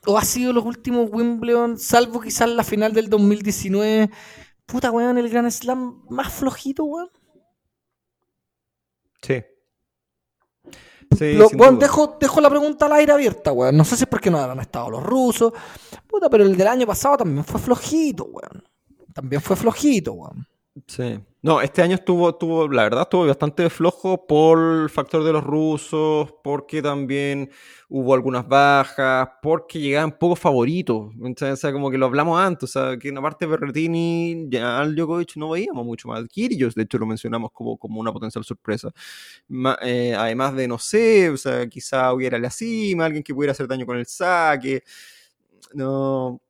[0.06, 4.08] ¿O ha sido los últimos Wimbledon, salvo quizás la final del 2019?
[4.64, 7.10] Puta, weón, el Grand Slam más flojito, weón.
[9.22, 9.42] Sí.
[11.16, 11.72] Sí, Lo- duda.
[11.72, 13.76] dejo, dejo la pregunta al aire abierta, weón.
[13.76, 15.52] No sé si es porque no habrán estado los rusos.
[16.06, 18.64] Puta, pero el del año pasado también fue flojito, weón.
[19.16, 20.46] También fue flojito, weón.
[20.86, 21.18] Sí.
[21.40, 25.42] No, este año estuvo, estuvo, la verdad, estuvo bastante flojo por el factor de los
[25.42, 27.50] rusos, porque también
[27.88, 31.14] hubo algunas bajas, porque llegaban pocos favoritos.
[31.18, 34.48] O sea, como que lo hablamos antes, o sea, que en la parte de Berretini,
[34.50, 36.22] ya al Djokovic no veíamos mucho más.
[36.28, 38.92] Kyrgios, de hecho, lo mencionamos como, como una potencial sorpresa.
[39.80, 43.66] Eh, además de, no sé, o sea, quizá hubiera la cima, alguien que pudiera hacer
[43.66, 44.82] daño con el saque.
[45.74, 46.40] No,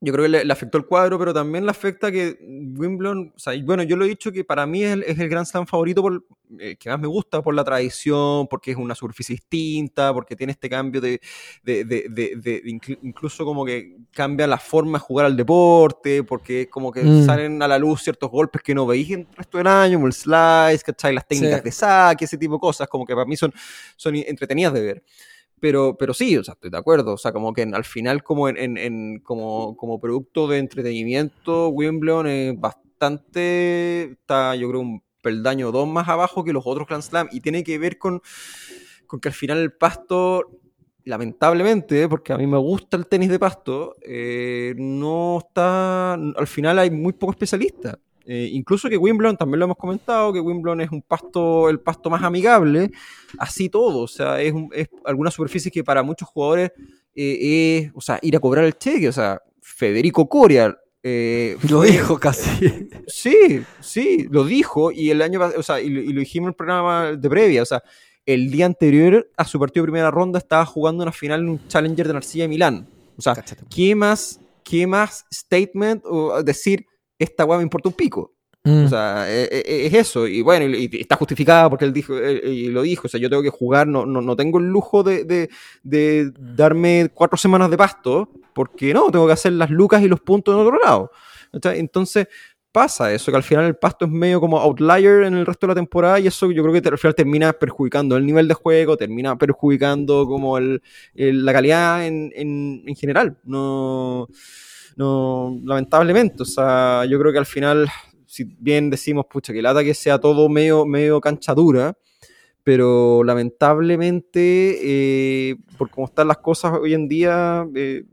[0.00, 3.38] yo creo que le, le afectó el cuadro, pero también le afecta que Wimbledon, o
[3.38, 5.44] sea, y bueno, yo lo he dicho que para mí es el, es el Grand
[5.46, 6.24] Slam favorito por,
[6.60, 10.52] eh, que más me gusta por la tradición, porque es una superficie distinta, porque tiene
[10.52, 11.20] este cambio de,
[11.64, 15.36] de- de- de- de- de inclu- incluso como que cambia la forma de jugar al
[15.36, 17.26] deporte, porque es como que Mm.
[17.26, 20.06] salen a la luz ciertos golpes que no veis en el resto del año, como
[20.06, 21.12] el slice, ¿cachai?
[21.14, 21.64] Las técnicas Sí.
[21.64, 23.52] de saque, ese tipo de cosas, como que para mí son,
[23.96, 25.02] son entretenidas de ver.
[25.60, 27.14] Pero, pero sí, o sea, estoy de acuerdo.
[27.14, 32.26] O sea, como que al final, como, en, en- como, como producto de entretenimiento, Wimbledon
[32.28, 37.28] es bastante, está yo creo un peldaño dos más abajo que los otros Grand Slam
[37.32, 38.22] y tiene que ver con,
[39.06, 40.60] con que al final el pasto,
[41.04, 46.78] lamentablemente, porque a mí me gusta el tenis de pasto, eh, no está, al final
[46.78, 47.96] hay muy pocos especialistas.
[48.30, 52.10] Eh, incluso que Wimbledon, también lo hemos comentado, que Wimbledon es un pasto, el pasto
[52.10, 52.90] más amigable,
[53.38, 56.70] así todo, o sea, es, un- es alguna superficie que para muchos jugadores
[57.14, 60.76] eh, es, o sea, ir a cobrar el cheque, o sea, Federico Coria.
[61.02, 62.90] eh, Lo fue- dijo casi.
[63.06, 66.50] Sí, sí, lo dijo y el año o sea, y, lo- y lo dijimos en
[66.50, 67.82] el programa de previa, o sea,
[68.26, 71.66] el día anterior a su partido de primera ronda estaba jugando una final en un
[71.68, 72.86] Challenger de Narcilla de Milán.
[73.16, 73.64] O sea, Cáchate.
[73.74, 76.84] ¿qué más, qué más statement o decir
[77.18, 78.34] esta weá me importa un pico?
[78.64, 78.84] Mm.
[78.84, 80.26] O sea, e- e- es eso.
[80.26, 83.06] Y bueno, y, y está justificada porque él dijo, y lo dijo.
[83.06, 85.48] O sea, yo tengo que jugar, no, no, no tengo el lujo de, de-
[85.82, 86.56] de Mm.
[86.56, 90.54] darme cuatro semanas de pasto, porque no, tengo que hacer las lucas y los puntos
[90.54, 91.10] en otro lado.
[91.52, 92.26] Entonces,
[92.72, 95.70] pasa eso, que al final el pasto es medio como outlier en el resto de
[95.70, 98.54] la temporada y eso yo creo que te- al final termina perjudicando el nivel de
[98.54, 100.82] juego, termina perjudicando como el,
[101.14, 103.38] el- la calidad en, en- en general.
[103.44, 104.28] No,
[104.98, 107.88] no, lamentablemente, o sea, yo creo que al final,
[108.26, 111.96] si bien decimos, pucha, que el ataque sea todo medio, medio cancha dura,
[112.64, 114.40] pero lamentablemente,
[114.82, 118.04] eh, por cómo están las cosas hoy en día, eh,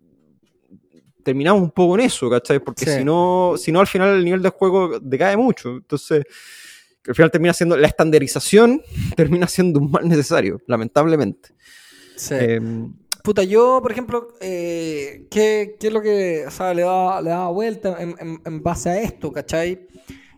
[1.24, 2.60] terminamos un poco en eso, ¿cachai?
[2.60, 2.92] Porque Sí.
[3.00, 5.78] si no, si no, al final el nivel de juego decae mucho.
[5.78, 6.24] Entonces,
[7.08, 8.82] al final termina siendo la estandarización,
[9.18, 11.50] termina siendo un mal necesario, lamentablemente.
[12.16, 12.36] Sí.
[12.40, 12.62] Eh,
[13.26, 17.48] Puta, yo, por ejemplo, eh, ¿qué, qué es lo que o le da, le da
[17.48, 18.16] vuelta en,
[18.46, 19.88] en- base a esto, ¿cachai?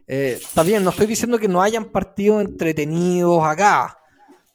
[0.07, 3.99] Eh, está bien, no estoy diciendo que no hayan partidos entretenidos acá,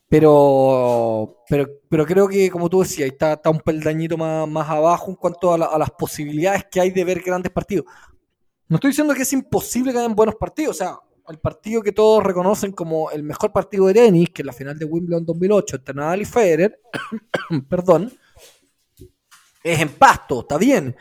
[0.08, 5.10] pero, pero, pero creo que, como tú decías, está, está un peldañito más, más abajo
[5.10, 7.84] en cuanto a las posibilidades que hay de ver grandes partidos.
[8.66, 11.92] No estoy diciendo que es imposible que hayan buenos partidos, o sea, el partido que
[11.92, 15.76] todos reconocen como el mejor partido de tenis, que es la final de Wimbledon 2008
[15.76, 16.80] entre Nadal y Federer,
[17.68, 18.10] perdón,
[19.62, 20.96] es en pasto, está bien.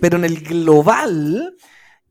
[0.00, 1.56] Pero en el global,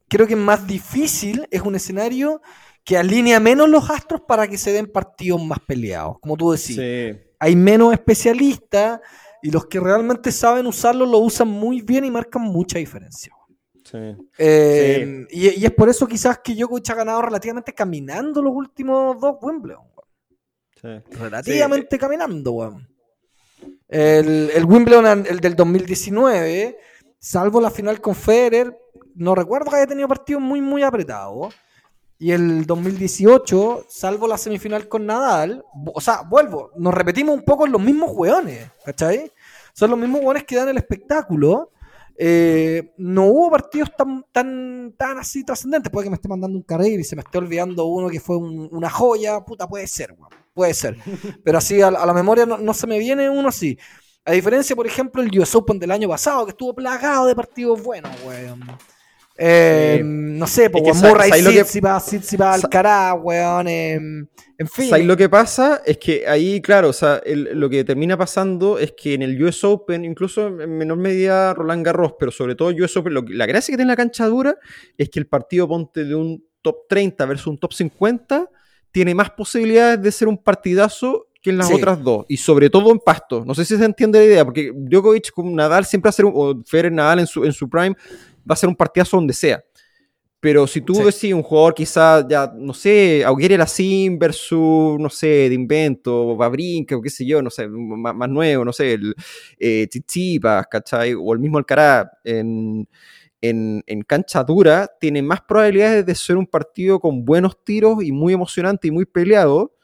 [0.08, 2.42] creo que es más difícil, es un escenario
[2.84, 6.76] que alinea menos los astros para que se den partidos más peleados, como tú decís.
[6.76, 7.20] sí.
[7.44, 9.00] Hay menos especialistas
[9.42, 13.34] y los que realmente saben usarlo lo usan muy bien y marcan mucha diferencia.
[13.84, 13.98] sí.
[14.38, 19.20] Eh, y, y es por eso quizás que Djokovic ha ganado relativamente caminando los últimos
[19.20, 19.84] dos Wimbledon.
[20.80, 20.88] sí.
[21.18, 22.91] Relativamente caminando, weón.
[23.92, 26.78] El, Wimbledon, el del 2019,
[27.20, 28.80] salvo la final con Federer,
[29.16, 31.54] no recuerdo que haya tenido partidos muy, muy apretados.
[32.18, 37.66] Y el 2018, salvo la semifinal con Nadal, o sea, vuelvo, nos repetimos un poco
[37.66, 39.32] en los mismos weones, ¿cachai?
[39.74, 41.72] Son los mismos weones que dan el espectáculo.
[42.18, 45.91] Eh, no hubo partidos tan, tan, tan así trascendentes.
[45.91, 48.38] Puede que me esté mandando un carril y se me esté olvidando uno que fue
[48.38, 49.41] un- una joya.
[49.41, 50.30] Puta, puede ser, weón.
[50.53, 50.97] Puede ser.
[51.43, 53.78] Pero así a, la- a la memoria no, no se me viene uno así.
[54.26, 57.82] A diferencia, por ejemplo, el US Open del año pasado, que estuvo plagado de partidos
[57.82, 58.62] buenos, weón.
[59.44, 60.04] Eh, Sí.
[60.42, 63.68] No sé, pues, Es que Murray, ¿sabes lo que- Tsitsipas, Tsitsipas, sa- Alcaraz, weón.
[63.68, 64.89] eh, en fin.
[64.89, 65.82] ¿Sabes lo que pasa?
[65.86, 69.42] Es que ahí, claro, o sea, el- lo que termina pasando es que en el
[69.44, 73.24] US Open, incluso en menor medida Roland Garros, pero sobre todo el US Open, lo
[73.28, 74.58] la gracia que tiene la cancha dura
[74.98, 78.50] es que el partido ponte de un top 30 versus un top 50
[78.92, 81.74] tiene más posibilidades de ser un partidazo que en las Sí.
[81.74, 82.26] otras dos.
[82.30, 83.44] Y sobre todo en pasto.
[83.46, 86.92] No sé si se entiende la idea, porque Djokovic con Nadal siempre un- o Federer
[86.92, 87.96] Nadal en su, en su prime,
[88.50, 89.64] va a ser un partidazo donde sea.
[90.39, 91.04] Pero si tú Sí.
[91.04, 96.96] decís un jugador quizás, ya, no sé, Auguere Lacín versus, no sé, de invento, Babrinka
[96.98, 99.14] o qué sé yo, no sé, más, más nuevo, no sé, el
[99.60, 101.14] eh, Tsitsipas, ¿cachai?
[101.14, 102.89] O el mismo Alcaraz en,
[103.39, 108.12] en, en cancha dura, tiene más probabilidades de ser un partido con buenos tiros y
[108.12, 109.76] muy emocionante y muy peleado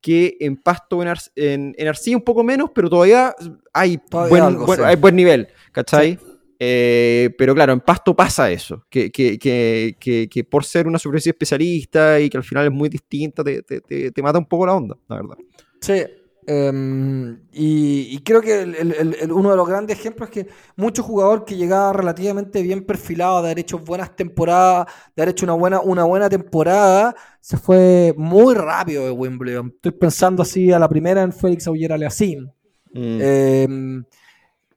[0.00, 3.34] que en pasto en, ar- en, en arcilla un poco menos, pero todavía
[3.74, 4.84] hay, Todavía buen, algo, buen- sí.
[4.86, 6.18] hay buen nivel, ¿cachai?
[6.60, 11.30] Eh, pero claro, en pasto pasa eso, que, que, que, que, por ser una superficie
[11.30, 14.66] especialista y que al final es muy distinta, te, te, te- te mata un poco
[14.66, 15.36] la onda, la verdad.
[15.80, 16.02] Sí.
[16.50, 20.34] em, y, y creo que el- el- el- el- uno de los grandes ejemplos es
[20.46, 25.32] que mucho jugador que llegaba relativamente bien perfilado, de haber hecho buenas temporadas, de haber
[25.32, 29.72] hecho una buena, una buena temporada, se fue muy rápido de Wimbledon.
[29.76, 32.46] Estoy pensando así a la primera en Félix Auger Aliassime.
[32.94, 33.18] Mm.
[33.20, 33.68] Eh,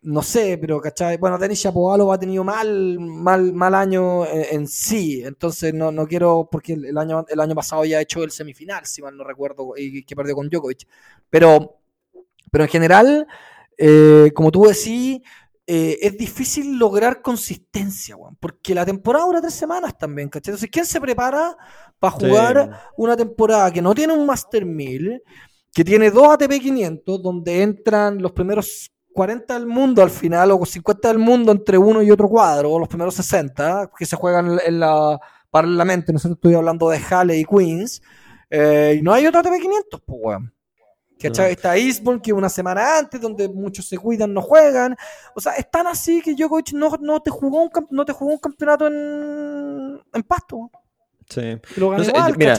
[0.03, 1.17] no sé, pero ¿cachai?
[1.17, 6.07] Bueno, Denis Shapovalov ha tenido mal, mal, mal año en, en sí, entonces no, no
[6.07, 9.15] quiero, porque el, el año, el año pasado ya ha hecho el semifinal, si mal
[9.15, 10.87] no recuerdo, y que perdió con Djokovic.
[11.29, 11.77] Pero,
[12.51, 13.27] pero en general,
[13.77, 15.21] eh, como tú decís,
[15.67, 20.51] eh, es difícil lograr consistencia, weón, porque la temporada dura tres semanas también, ¿cachai?
[20.51, 21.55] Entonces, ¿quién se prepara
[21.99, 22.25] para Sí.
[22.25, 25.21] jugar una temporada que no tiene un Master 1000,
[25.73, 30.65] que tiene dos ATP 500, donde entran los primeros 40 del mundo al final, o
[30.65, 34.59] 50 del mundo entre uno y otro cuadro, o los primeros 60, que se juegan
[34.65, 38.01] en la paralelamente, nosotros estoy hablando de Halle y Queens,
[38.49, 40.53] eh, y no hay otro ATP 500, pues, weón.
[41.23, 41.43] No.
[41.43, 44.95] Está Eastbourne, que una semana antes, donde muchos se cuidan, no juegan.
[45.35, 48.31] O sea, es tan así que Djokovic no, no, te, jugó un, no te jugó
[48.31, 50.71] un campeonato en, en pasto.
[51.29, 51.59] Sí.
[51.77, 52.53] Lo ganó No sé, igual, mira.
[52.53, 52.55] O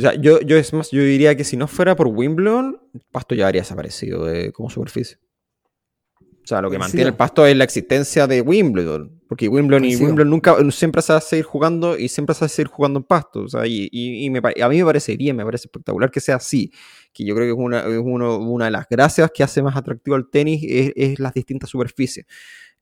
[0.00, 2.80] sea, yo, yo es más, yo diría que si no fuera por Wimbledon,
[3.12, 5.18] pasto ya habría desaparecido de- como superficie.
[6.48, 9.20] O sea, lo que mantiene el pasto es la existencia de Wimbledon.
[9.28, 9.88] Porque Wimbledon y.
[10.06, 13.00] Wimbledon nunca, siempre se va a seguir jugando y siempre se va a seguir jugando
[13.00, 13.40] en pasto.
[13.42, 16.10] O sea, y, y- y me pare- a mí me parece bien, me parece espectacular
[16.10, 16.72] que sea así.
[17.12, 19.76] Que yo creo que es una, es uno- una de las gracias que hace más
[19.76, 22.24] atractivo al tenis es, es las distintas superficies.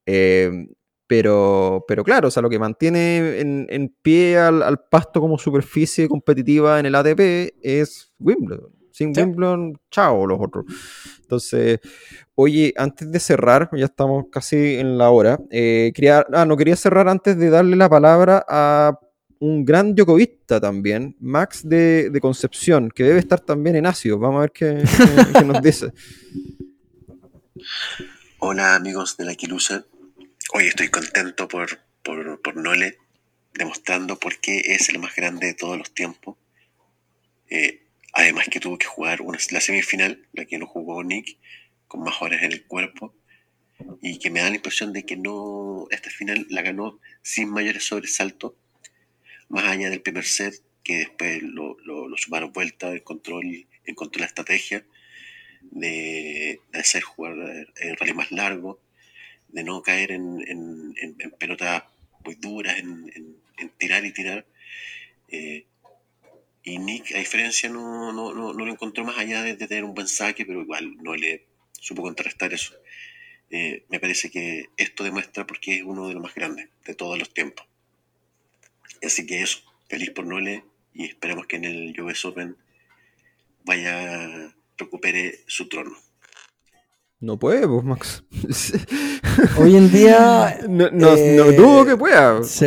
[0.06, 0.68] Eh,
[1.08, 5.38] pero, pero claro, o sea, lo que mantiene en, en pie al, al pasto como
[5.38, 8.70] superficie competitiva en el ATP es Wimbledon.
[8.96, 9.20] Sin Sí.
[9.20, 10.64] Wimbledon, chao los otros.
[11.20, 11.80] Entonces,
[12.34, 15.38] oye, antes de cerrar, ya estamos casi en la hora.
[15.50, 18.98] eh, quería, ah, no quería cerrar antes de darle la palabra a
[19.38, 24.18] un gran yocovista también, Max de, de Concepción, que debe estar también en ácido.
[24.18, 25.92] Vamos a ver qué, qué- qué nos dice.
[28.38, 29.84] Hola amigos de la Kilusa.
[30.54, 31.68] Hoy estoy contento por,
[32.02, 32.96] por, por Nole,
[33.54, 36.36] demostrando por qué es el más grande de todos los tiempos.
[37.50, 37.82] Eh,
[38.16, 41.38] además que tuvo que jugar una, la semifinal, la que no jugó Nick,
[41.88, 43.14] con más horas en el cuerpo.
[44.02, 47.86] Y que me da la impresión de que no esta final la ganó sin mayores
[47.86, 48.54] sobresaltos,
[49.48, 50.54] más allá del primer set,
[50.84, 54.84] que después lo, lo, lo sumaron vuelta, encontró, el- encontró la estrategia
[55.62, 57.34] de, de hacer jugar
[57.76, 58.80] eh, rally más largo,
[59.48, 61.84] de no caer en, en, en- pelotas
[62.24, 64.46] muy duras, en tirar y tirar.
[65.28, 65.66] Eh,
[66.66, 69.94] y Nick, a diferencia, no, no, no, no lo encontró más allá de, tener un
[69.94, 71.46] buen saque, pero igual no le
[71.80, 72.74] supo contrarrestar eso.
[73.50, 76.94] Eh, me parece que esto demuestra por qué es uno de los más grandes de
[76.96, 77.64] todos los tiempos.
[79.00, 82.56] Así que eso, feliz por Nole y esperemos que en el US Open
[83.64, 85.96] vaya, recupere su trono.
[87.18, 88.24] No puede, pues, Max.
[89.58, 90.58] Hoy en día.
[90.68, 92.42] No, no, eh, no dudo que pueda.
[92.42, 92.66] sí.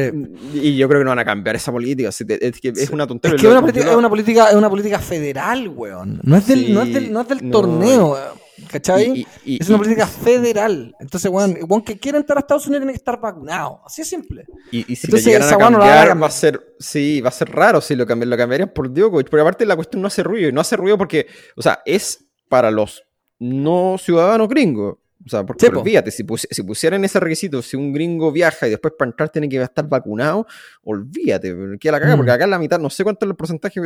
[0.54, 2.10] Y yo creo que no van a cambiar esa política.
[2.10, 3.36] Es, que es una tontería.
[3.36, 6.20] Es que una, política, es una política, es una política federal, weón.
[6.24, 8.40] No es del, Sí, no es del, no es del torneo, weón.
[8.70, 9.06] ¿Cachai?
[9.20, 10.96] y- y- y- es una y- política federal.
[11.00, 13.82] Entonces, weón, weón que quiera entrar a Estados Unidos tiene que estar vacunado.
[13.86, 14.46] Así es simple.
[14.72, 16.24] Y, si Entonces, le llegaran esa a weá no la a cambiar, cambiar.
[16.24, 19.30] va a ser, sí, va a ser raro si lo, cambian, lo cambiarían por Djokovic.
[19.30, 20.50] Porque aparte la cuestión no hace ruido.
[20.50, 23.04] Y no hace ruido porque, o sea, es para los
[23.40, 24.98] no ciudadanos gringos.
[25.26, 28.68] O sea, porque Sí, olvídate, si, pusi- si pusieran ese requisito, si un gringo viaja
[28.68, 30.48] y después para entrar tiene que estar vacunado,
[30.84, 32.18] olvídate, queda la caga, Mm.
[32.20, 33.82] porque acá en la mitad, no sé cuánto es el porcentaje,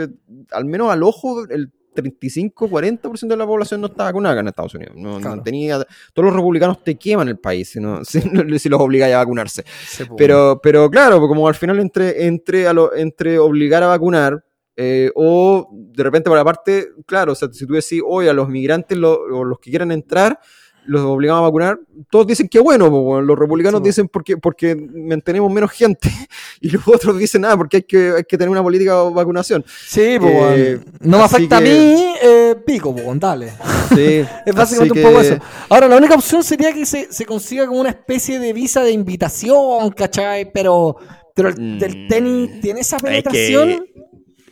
[0.52, 4.74] al menos al ojo, el 35-40% de la población no está vacunada acá en Estados
[4.76, 4.96] Unidos.
[4.96, 5.78] No, no tenía,
[6.14, 8.22] todos los republicanos te queman el país si, no- si,
[8.60, 9.64] si los obligáis a vacunarse.
[9.88, 10.04] Sí.
[10.18, 14.44] Pero, pero claro, como al final entre, entre, a lo- entre obligar a vacunar
[14.76, 18.34] eh, o de repente por la parte, claro, o sea, si tú decís, oye, a
[18.34, 20.40] los migrantes lo- o los que quieran entrar,
[20.86, 21.80] los obligamos a vacunar,
[22.12, 23.86] todos dicen que bueno, los republicanos Sí, po.
[23.88, 26.10] dicen porque, porque mantenemos menos gente
[26.60, 29.64] y los otros dicen nada, porque hay que, hay que tener una política de vacunación.
[29.88, 30.80] Sí, Eh.
[31.00, 33.52] No me afecta a mí, eh, pico, pues, dale.
[33.96, 35.38] Sí, Es básicamente un poco eso.
[35.70, 38.92] Ahora, la única opción sería que se, se consiga como una especie de visa de
[38.92, 40.52] invitación, ¿cachai?
[40.52, 40.98] Pero,
[41.34, 41.80] pero el, Mm.
[41.80, 43.70] del tenis tiene esa Es penetración.
[43.70, 43.94] que-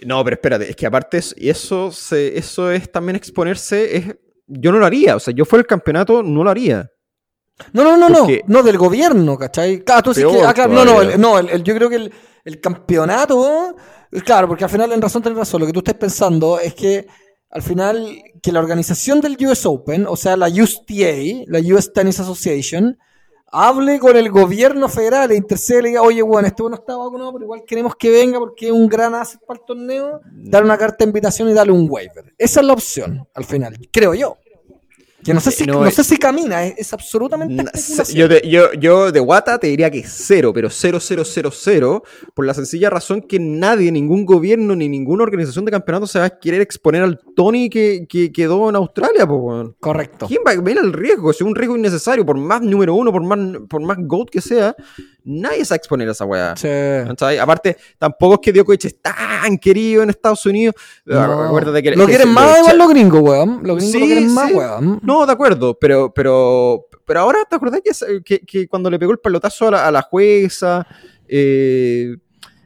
[0.06, 4.06] No, pero espérate, es que aparte eso, se, eso es también exponerse, es,
[4.48, 6.90] yo no lo haría, o sea, yo fuera el campeonato, no lo haría.
[7.74, 9.84] No, no, no, no, no del gobierno, ¿cachai?
[9.88, 11.98] Ah, tú dices que, ah, claro, no, no, el- no, el- el- yo creo que
[11.98, 12.14] el,
[12.46, 13.76] el campeonato,
[14.12, 16.74] eh, claro, porque al final en razón tenés razón, lo que tú estás pensando es
[16.74, 17.06] que
[17.52, 22.20] al final que la organización del US Open, o sea, la USTA, la US Tennis
[22.20, 22.98] Association,
[23.52, 27.34] hable con el gobierno federal e intercede le diga, oye, bueno, este bueno está vacunado,
[27.34, 30.78] pero igual queremos que venga porque es un gran asset para el torneo, darle una
[30.78, 32.34] carta de invitación y darle un waiver.
[32.38, 34.38] Esa es la opción, al final, creo yo.
[35.24, 37.64] Que no sé si, No, no eh, sé si camina, es, es absolutamente.
[38.14, 42.04] Yo, te- yo, yo de Guata te diría que cero, pero cero, cero, cero, cero,
[42.34, 46.26] por la sencilla razón que nadie, ningún gobierno ni ninguna organización de campeonato se va
[46.26, 49.76] a querer exponer al Tony que, que quedó en Australia, po, weón.
[49.80, 50.28] Correcto.
[50.28, 51.30] ¿Quién va a ver el riesgo?
[51.32, 54.76] Es un riesgo innecesario, por más número uno, por más, por más GOAT que sea,
[55.24, 56.56] nadie se va a exponer a esa weá.
[56.58, 56.68] Sí.
[57.40, 60.76] Aparte, tampoco es que Djokovic es tan querido en Estados Unidos.
[61.06, 61.20] No.
[61.44, 63.60] Acuérdate que, lo que quieren más lo- igual los gringos, weón.
[63.64, 64.54] Los gringos lo Sí, quieren más, sí.
[64.56, 65.00] weón.
[65.12, 69.12] No, de acuerdo, pero, pero, pero ahora te acordás que, que, que cuando le pegó
[69.12, 70.88] el pelotazo a la, a la jueza,
[71.28, 72.16] eh,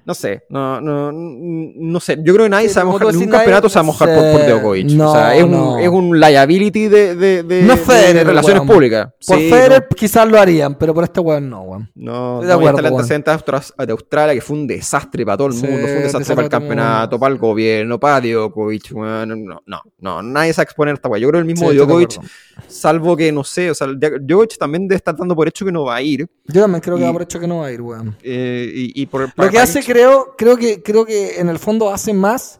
[0.06, 3.30] no sé, no, no, no sé, yo creo que nadie se va a mojar, ningún
[3.30, 4.92] campeonato se va a mojar por, por Djokovic.
[4.92, 5.80] no, o sea, es un, no.
[5.80, 8.68] es un liability de, de, de, No es de Federer, relaciones weón.
[8.74, 9.10] públicas.
[9.28, 11.90] Por Sí, Federer quizás lo harían, pero por este weón no, weón.
[11.96, 12.94] No, de no, está el weón.
[12.94, 15.82] antecedente de Austra- de Australia que fue un desastre para todo el Sí, mundo, fue
[15.98, 20.22] un desastre desastre para el campeonato, para el gobierno, para Djokovic, weón, no, no, no,
[20.22, 21.20] nadie se va a exponer a esta weá.
[21.20, 22.20] Yo creo que el mismo Sí, Djokovic,
[22.68, 25.84] salvo que no sé, o sea, Djokovic también debe estar dando por hecho que no
[25.86, 26.28] va a ir.
[26.48, 28.16] Yo también creo que Y- va por hecho que no va a ir, weón.
[28.24, 31.90] eh, y, y por Lo que hace, creo, creo que, creo que en el fondo
[31.90, 32.60] hace más,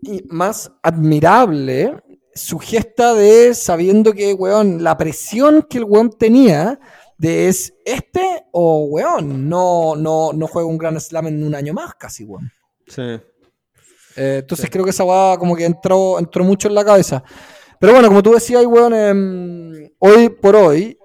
[0.00, 1.94] y más admirable
[2.34, 6.80] su gesta de sabiendo que, weón, la presión que el weón tenía
[7.18, 11.74] de es este o, weón, no, no, no juega un gran slam en un año
[11.74, 12.50] más casi, weón.
[12.86, 13.02] Sí.
[14.16, 17.22] Eh, entonces creo que esa va como que entró, entró mucho en la cabeza.
[17.78, 20.98] Pero bueno, como tú decías, weón, em, hoy por hoy,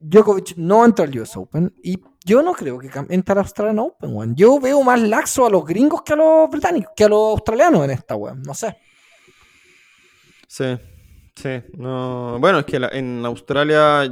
[0.00, 4.14] Djokovic no entra al US Open y yo no creo que entre al Australian Open,
[4.14, 4.34] weón.
[4.34, 7.84] Yo veo más laxo a los gringos que a los británicos, que a los australianos
[7.84, 8.42] en esta, weón.
[8.42, 8.76] No sé.
[10.48, 10.76] Sí,
[11.34, 12.38] sí, no.
[12.40, 14.02] Bueno, es que la- en Australia,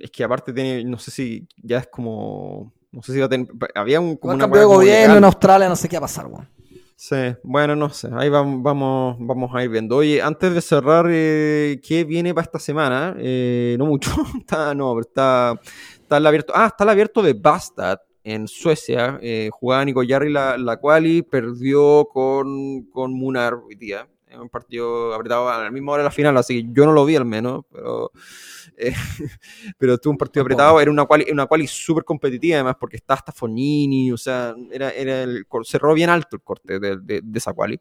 [0.00, 3.28] es que aparte tiene, no sé si ya es como, no sé si va a
[3.28, 5.16] tener, había un, como una cambio de gobierno legal.
[5.18, 6.48] en Australia, no sé qué va a pasar, weón.
[6.96, 9.96] Sí, bueno, no sé, ahí vamos, vamos, vamos a ir viendo.
[9.96, 13.14] Oye, antes de cerrar, eh, ¿qué viene para esta semana?
[13.18, 15.60] Eh, no mucho, está, no, está,
[16.00, 20.32] está el abierto, ah, está el abierto de Bastad en Suecia, eh, jugaba Nico Jarry
[20.32, 25.70] la, la quali, perdió con, con Munar hoy día, en un partido apretado a la
[25.70, 28.10] misma hora de la final, así que yo no lo vi al menos, pero...
[28.76, 28.92] eh,
[29.78, 33.14] pero tuvo un partido apretado, era una quali, una quali súper competitiva además, porque está
[33.14, 37.38] hasta Fognini, o sea, era, era el, cerró bien alto el corte de, de- de
[37.38, 37.80] esa quali.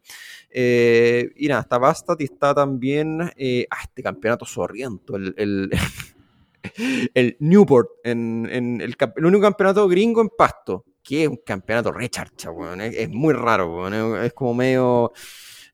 [0.50, 5.72] Eh, y nada, está Bastat y está también, eh, ah, este campeonato sorriento, el, el,
[7.14, 8.96] el Newport, en, en el,
[9.26, 13.88] único campeonato gringo en pasto, que es un campeonato recharcha, weón, es, es muy raro,
[14.24, 15.12] es como medio...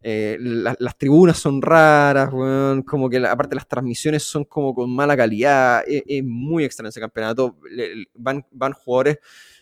[0.01, 4.73] eh, la- las tribunas son raras, weón, como que la- aparte las transmisiones son como
[4.73, 9.19] con mala calidad, es, es muy extraño ese campeonato, le- van, van jugadores,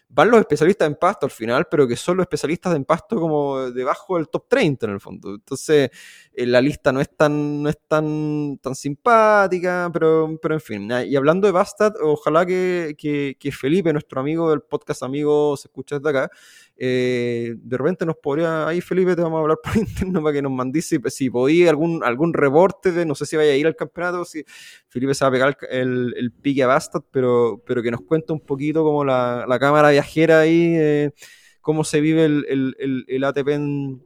[0.09, 3.71] van los especialistas en pasto al final, pero que son los especialistas en pasto como
[3.71, 5.89] debajo del top 30 en el fondo, entonces
[6.33, 10.89] eh, la lista no es tan, no es tan, tan simpática, pero, pero en fin,
[11.05, 15.67] y hablando de Bastard, ojalá que, que, que Felipe, nuestro amigo del podcast amigo, se
[15.67, 16.31] escucha desde acá,
[16.79, 20.41] eh, de repente nos podría, ahí Felipe te vamos a hablar por interno para que
[20.41, 23.65] nos mandís si, si podía algún, algún reporte de, no sé si vaya a ir
[23.65, 24.43] al campeonato, si
[24.87, 28.31] Felipe se va a pegar el, el, pique a Bastard, pero, pero que nos cuente
[28.31, 31.11] un poquito como la, la cámara viajera ahí, eh,
[31.61, 34.03] cómo se vive el, el, el, el ATP en,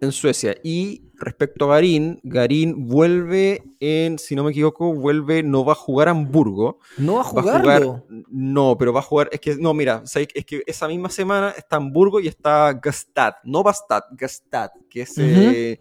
[0.00, 0.56] en Suecia.
[0.62, 5.76] Y respecto a Garín, Garín vuelve en, si no me equivoco, vuelve, no va a
[5.76, 6.78] jugar a Hamburgo.
[6.98, 7.82] No va a Va a jugar,
[8.30, 11.76] no, pero va a jugar, es que, no, mira, es que esa misma semana está
[11.76, 15.80] Hamburgo y está Gastad, no Bastad, Gastad, que es eh,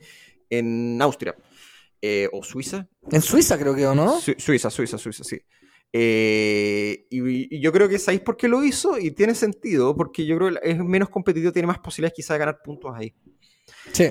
[0.50, 1.36] en Austria.
[2.02, 4.20] Eh, o Suiza, En Suiza creo que, ¿o no?
[4.20, 5.40] Su- Suiza, Suiza, Suiza, sí.
[5.92, 10.26] Eh, y, y yo creo que sabéis por qué lo hizo y tiene sentido, porque
[10.26, 13.14] yo creo que es menos competitivo, tiene más posibilidades quizás de ganar puntos ahí.
[13.92, 14.10] Sí.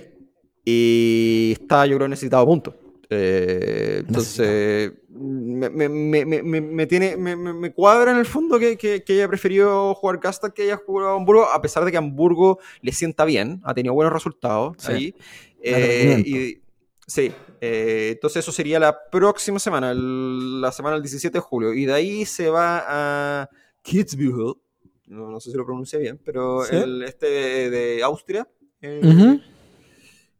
[0.64, 2.74] Y está, yo creo, necesitado puntos.
[3.10, 8.76] Eh, entonces, me, me- me- me- tiene, me, me- me cuadra en el fondo que,
[8.76, 12.58] que, que haya preferido jugar Gastad que haya jugado Hamburgo, a pesar de que Hamburgo
[12.80, 14.92] le sienta bien, ha tenido buenos resultados Sí.
[14.92, 15.14] ahí.
[15.62, 16.60] Eh, y,
[17.06, 21.74] Sí, eh, entonces eso sería la próxima semana, el- la semana del 17 de julio.
[21.74, 22.82] Y de ahí se va
[23.42, 23.50] a
[23.82, 24.54] Kitzbühel,
[25.08, 26.74] no, no sé si lo pronuncié bien, pero Sí.
[26.76, 27.26] el, este
[27.68, 28.48] de, Austria.
[28.82, 29.38] Ujú.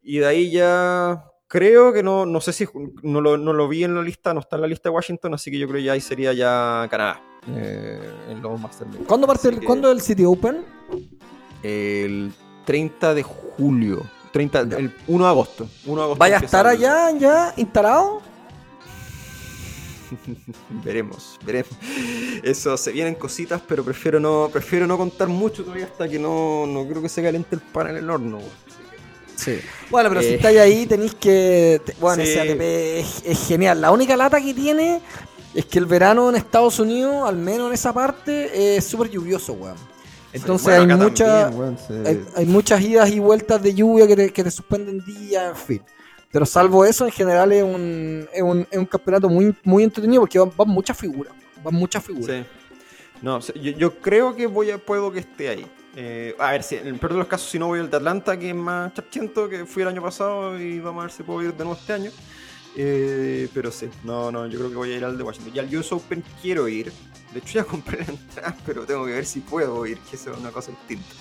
[0.04, 2.66] Y de ahí ya creo que no, no sé si
[3.02, 5.34] no lo, no lo vi en la lista, no está en la lista de Washington,
[5.34, 7.22] así que yo creo que ya ahí sería ya Canadá.
[7.48, 8.00] eh,
[8.30, 9.04] en los Master League.
[9.06, 10.64] ¿Cuándo parte el, que ¿cuándo el City Open?
[11.62, 12.32] El
[12.66, 14.02] 30 de julio.
[14.32, 14.76] 30, Ya.
[14.78, 15.68] el 1 de agosto.
[15.86, 18.20] 1 de agosto ¿Vaya a estar allá ya instalado?
[20.84, 21.70] Veremos, veremos.
[22.42, 26.66] Eso, se vienen cositas, pero prefiero no, prefiero no contar mucho todavía hasta que no,
[26.66, 28.36] no creo que se caliente el pan en el horno.
[28.38, 28.50] güey.
[29.36, 29.58] Sí.
[29.90, 30.34] Bueno, pero si Eh.
[30.36, 31.80] estáis ahí tenéis que...
[32.00, 32.30] Bueno, Sí.
[32.30, 32.60] ese ATP
[33.00, 33.80] es, es genial.
[33.80, 35.00] La única lata que tiene
[35.54, 39.52] es que el verano en Estados Unidos, al menos en esa parte, es súper lluvioso,
[39.54, 39.76] weón.
[40.32, 41.76] Entonces Bueno, hay, mucha, también,
[42.06, 45.56] hay, hay muchas idas y vueltas de lluvia que te, que te suspenden días, en
[45.56, 45.82] fin.
[46.32, 50.22] Pero salvo eso, en general es un, es un, es un campeonato muy, muy entretenido
[50.22, 51.32] porque van, van muchas figuras.
[51.62, 52.36] Van muchas figuras.
[52.38, 52.44] Sí.
[53.22, 55.66] No, yo, yo creo que voy a, puedo que esté ahí.
[55.96, 57.96] Eh, a ver, si en el peor de los casos, si no voy al de
[57.96, 61.22] Atlanta, que es más chachento, que fui el año pasado, y vamos a ver si
[61.22, 62.10] puedo ir de nuevo este año.
[62.76, 65.52] Eh, pero sí, no, no, yo creo que voy a ir al de Washington.
[65.54, 66.92] Y al US Open quiero ir.
[67.32, 70.32] De hecho, ya compré la entrada, pero tengo que ver si puedo ir, que eso
[70.32, 71.14] es una cosa distinta.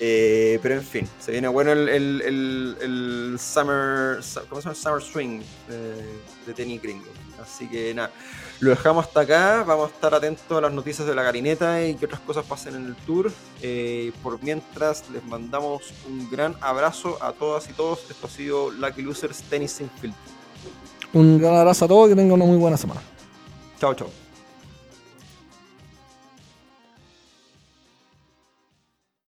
[0.00, 4.74] Eh, pero en fin, se viene bueno el, el, el, el Summer, ¿cómo se llama?
[4.74, 6.02] Summer Swing de,
[6.46, 7.06] de tenis gringo.
[7.40, 8.10] Así que nada,
[8.60, 9.64] lo dejamos hasta acá.
[9.64, 12.76] Vamos a estar atentos a las noticias de la garineta y que otras cosas pasen
[12.76, 13.32] en el tour.
[13.60, 18.10] Eh, por mientras, les mandamos un gran abrazo a todas y todos.
[18.10, 20.20] Esto ha sido Lucky Losers Tennis Sin Filtro.
[21.12, 23.02] Un gran abrazo a todos y que tengan una muy buena semana.
[23.78, 24.21] Chao, chao.